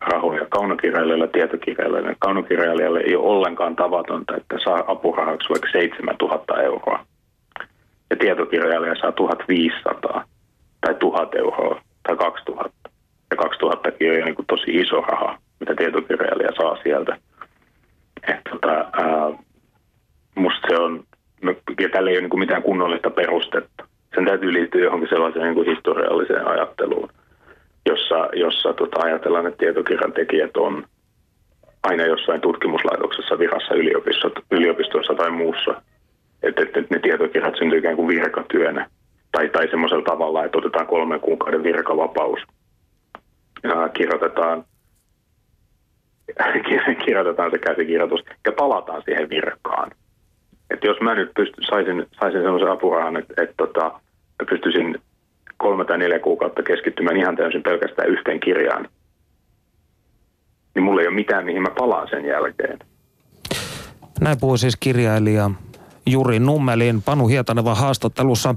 [0.00, 2.16] rahoja kaunokirjailijoille ja tietokirjailijoille.
[2.18, 7.06] Kaunokirjailijalle ei ole ollenkaan tavatonta, että saa apurahaksi vaikka 7000 euroa.
[8.10, 10.24] Ja tietokirjailija saa 1500
[10.80, 12.90] tai 1000 euroa tai 2000.
[13.30, 17.16] Ja 2000 on jo niin kuin tosi iso raha, mitä tietokirjailija saa sieltä.
[18.50, 19.32] Tota, ää,
[20.34, 21.04] musta se on,
[21.80, 23.84] ja tällä ei ole niin kuin mitään kunnollista perustetta
[24.14, 27.08] sen täytyy liittyä johonkin sellaiseen niin kuin historialliseen ajatteluun,
[27.86, 30.84] jossa, jossa tota, ajatellaan, että tietokirjan tekijät on
[31.82, 33.74] aina jossain tutkimuslaitoksessa virassa
[34.50, 35.82] yliopistossa tai muussa.
[36.42, 38.90] Että et, et ne tietokirjat syntyy ikään kuin virkatyönä
[39.32, 42.40] tai, tai semmoisella tavalla, että otetaan kolmen kuukauden virkavapaus
[43.62, 44.64] ja kirjoitetaan,
[47.04, 49.90] kirjoitetaan se käsikirjoitus ja palataan siihen virkaan.
[50.70, 54.00] Että jos mä nyt pysty, saisin, saisin semmoisen apurahan, että, että, että tota,
[54.38, 54.98] mä pystyisin
[55.56, 58.88] kolme tai neljä kuukautta keskittymään ihan täysin pelkästään yhteen kirjaan,
[60.74, 62.78] niin mulla ei ole mitään, mihin mä palaan sen jälkeen.
[64.20, 65.50] Näin puhui siis kirjailija
[66.06, 68.54] Juri Nummelin Panu Hietaneva haastattelussa,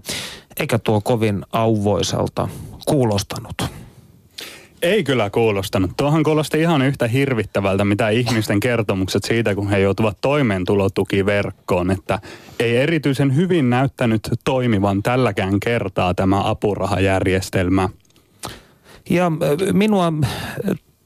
[0.59, 2.47] eikä tuo kovin auvoiselta
[2.85, 3.76] kuulostanut.
[4.87, 5.91] Ei kyllä kuulostanut.
[5.97, 11.91] Tuohan kuulosti ihan yhtä hirvittävältä, mitä ihmisten kertomukset siitä, kun he joutuvat toimeentulotukiverkkoon.
[11.91, 12.19] Että
[12.59, 17.89] ei erityisen hyvin näyttänyt toimivan tälläkään kertaa tämä apurahajärjestelmä.
[19.09, 19.31] Ja
[19.73, 20.13] minua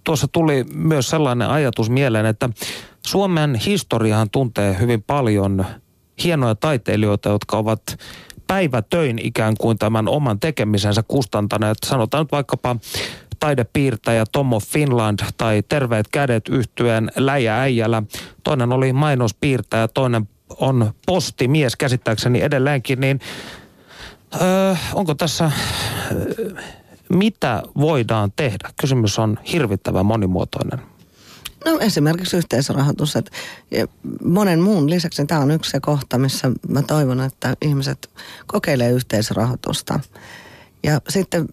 [0.03, 2.49] tuossa tuli myös sellainen ajatus mieleen, että
[3.07, 5.65] Suomen historiahan tuntee hyvin paljon
[6.23, 7.97] hienoja taiteilijoita, jotka ovat
[8.51, 11.77] päivätöin ikään kuin tämän oman tekemisensä kustantaneet.
[11.85, 12.75] Sanotaan nyt vaikkapa
[13.39, 18.03] taidepiirtäjä Tomo Finland tai Terveet kädet yhtyen Läjä Äijälä.
[18.43, 20.29] Toinen oli mainospiirtäjä, toinen
[20.59, 23.19] on postimies käsittääkseni edelleenkin, niin
[24.41, 25.51] öö, onko tässä,
[26.11, 26.55] öö,
[27.09, 28.69] mitä voidaan tehdä?
[28.81, 30.90] Kysymys on hirvittävän monimuotoinen.
[31.65, 33.15] No esimerkiksi yhteisrahoitus.
[33.15, 33.31] Että
[34.23, 38.09] monen muun lisäksi tämä on yksi se kohta, missä mä toivon, että ihmiset
[38.47, 39.99] kokeilee yhteisrahoitusta.
[40.83, 41.47] Ja sitten,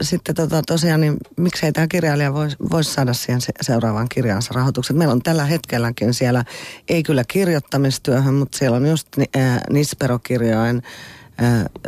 [0.00, 4.96] sitten tota, tosiaan, niin miksei tämä kirjailija voisi vois saada siihen se, seuraavaan kirjansa rahoitukset.
[4.96, 6.44] Meillä on tällä hetkelläkin siellä,
[6.88, 9.08] ei kyllä kirjoittamistyöhön, mutta siellä on just
[9.70, 10.82] Nispero-kirjojen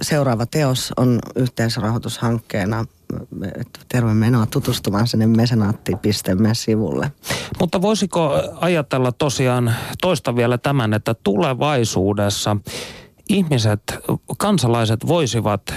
[0.02, 2.86] seuraava teos on yhteisrahoitushankkeena
[3.88, 7.12] terve menoa tutustumaan sinne mesenaatti.me sivulle.
[7.60, 8.30] Mutta voisiko
[8.60, 12.56] ajatella tosiaan toista vielä tämän, että tulevaisuudessa
[13.28, 13.80] ihmiset,
[14.38, 15.74] kansalaiset voisivat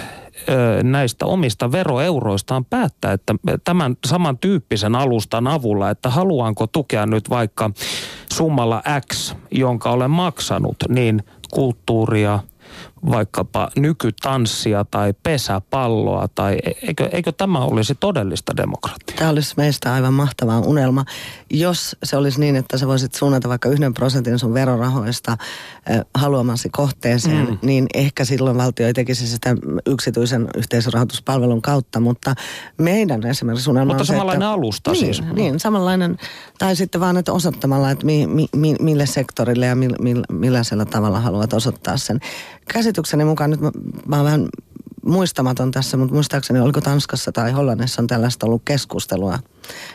[0.84, 7.72] näistä omista veroeuroistaan päättää, että tämän samantyyppisen alustan avulla, että haluanko tukea nyt vaikka
[8.34, 12.40] summalla X, jonka olen maksanut, niin kulttuuria,
[13.12, 19.18] vaikkapa nykytanssia tai pesäpalloa, tai e-, eikö, eikö tämä olisi todellista demokratiaa?
[19.18, 21.06] Tämä olisi meistä aivan mahtava unelma.
[21.50, 26.70] Jos se olisi niin, että sä voisit suunnata vaikka yhden prosentin sun verorahoista äh, haluamasi
[26.70, 27.58] kohteeseen, mm.
[27.62, 32.36] niin ehkä silloin valtio ei tekisi sitä yksityisen yhteisrahoituspalvelun kautta, mutta
[32.78, 35.24] meidän esimerkiksi unelma Mutta on samanlainen se, että, alusta niin, siis.
[35.34, 36.18] Niin, samanlainen,
[36.60, 40.86] tai sitten vaan, että osoittamalla, että mi, mi, mi, mille sektorille ja mi, mi, millaisella
[40.86, 42.20] tavalla haluat osoittaa sen
[42.90, 43.72] käsitykseni mukaan, nyt mä,
[44.08, 44.50] mä oon vähän
[45.06, 49.40] muistamaton tässä, mutta muistaakseni oliko Tanskassa tai Hollannissa on tällaista ollut keskustelua.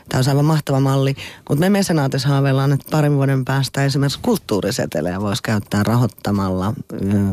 [0.08, 1.14] Tämä on aivan mahtava malli,
[1.48, 6.74] mutta me mesenaatissa haaveillaan, että parin vuoden päästä esimerkiksi kulttuuriseteleä voisi käyttää rahoittamalla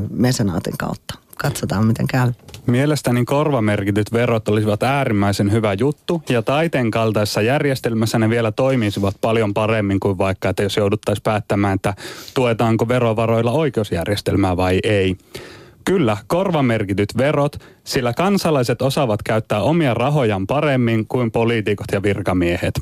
[0.10, 1.18] mesenaatin kautta.
[1.42, 2.32] Katsotaan, miten käy.
[2.66, 9.54] Mielestäni korvamerkityt verot olisivat äärimmäisen hyvä juttu ja taiteen kaltaisessa järjestelmässä ne vielä toimisivat paljon
[9.54, 11.94] paremmin kuin vaikka, että jos jouduttaisiin päättämään, että
[12.34, 15.18] tuetaanko verovaroilla oikeusjärjestelmää vai ei.
[15.86, 22.74] Kyllä, korvamerkityt verot, sillä kansalaiset osaavat käyttää omia rahojaan paremmin kuin poliitikot ja virkamiehet.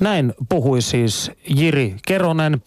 [0.00, 2.62] Näin puhui siis Jiri Keronen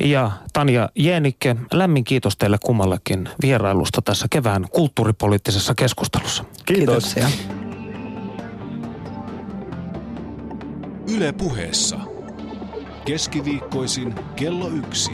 [0.00, 1.56] ja Tanja Jenikke.
[1.72, 6.44] Lämmin kiitos teille kummallekin vierailusta tässä kevään kulttuuripoliittisessa keskustelussa.
[6.66, 7.14] Kiitos.
[7.14, 7.28] Kiitoksia.
[11.08, 11.98] Yle puheessa.
[13.04, 15.12] Keskiviikkoisin kello yksi.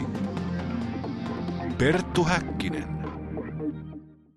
[1.77, 2.90] Perttu Häkkinen.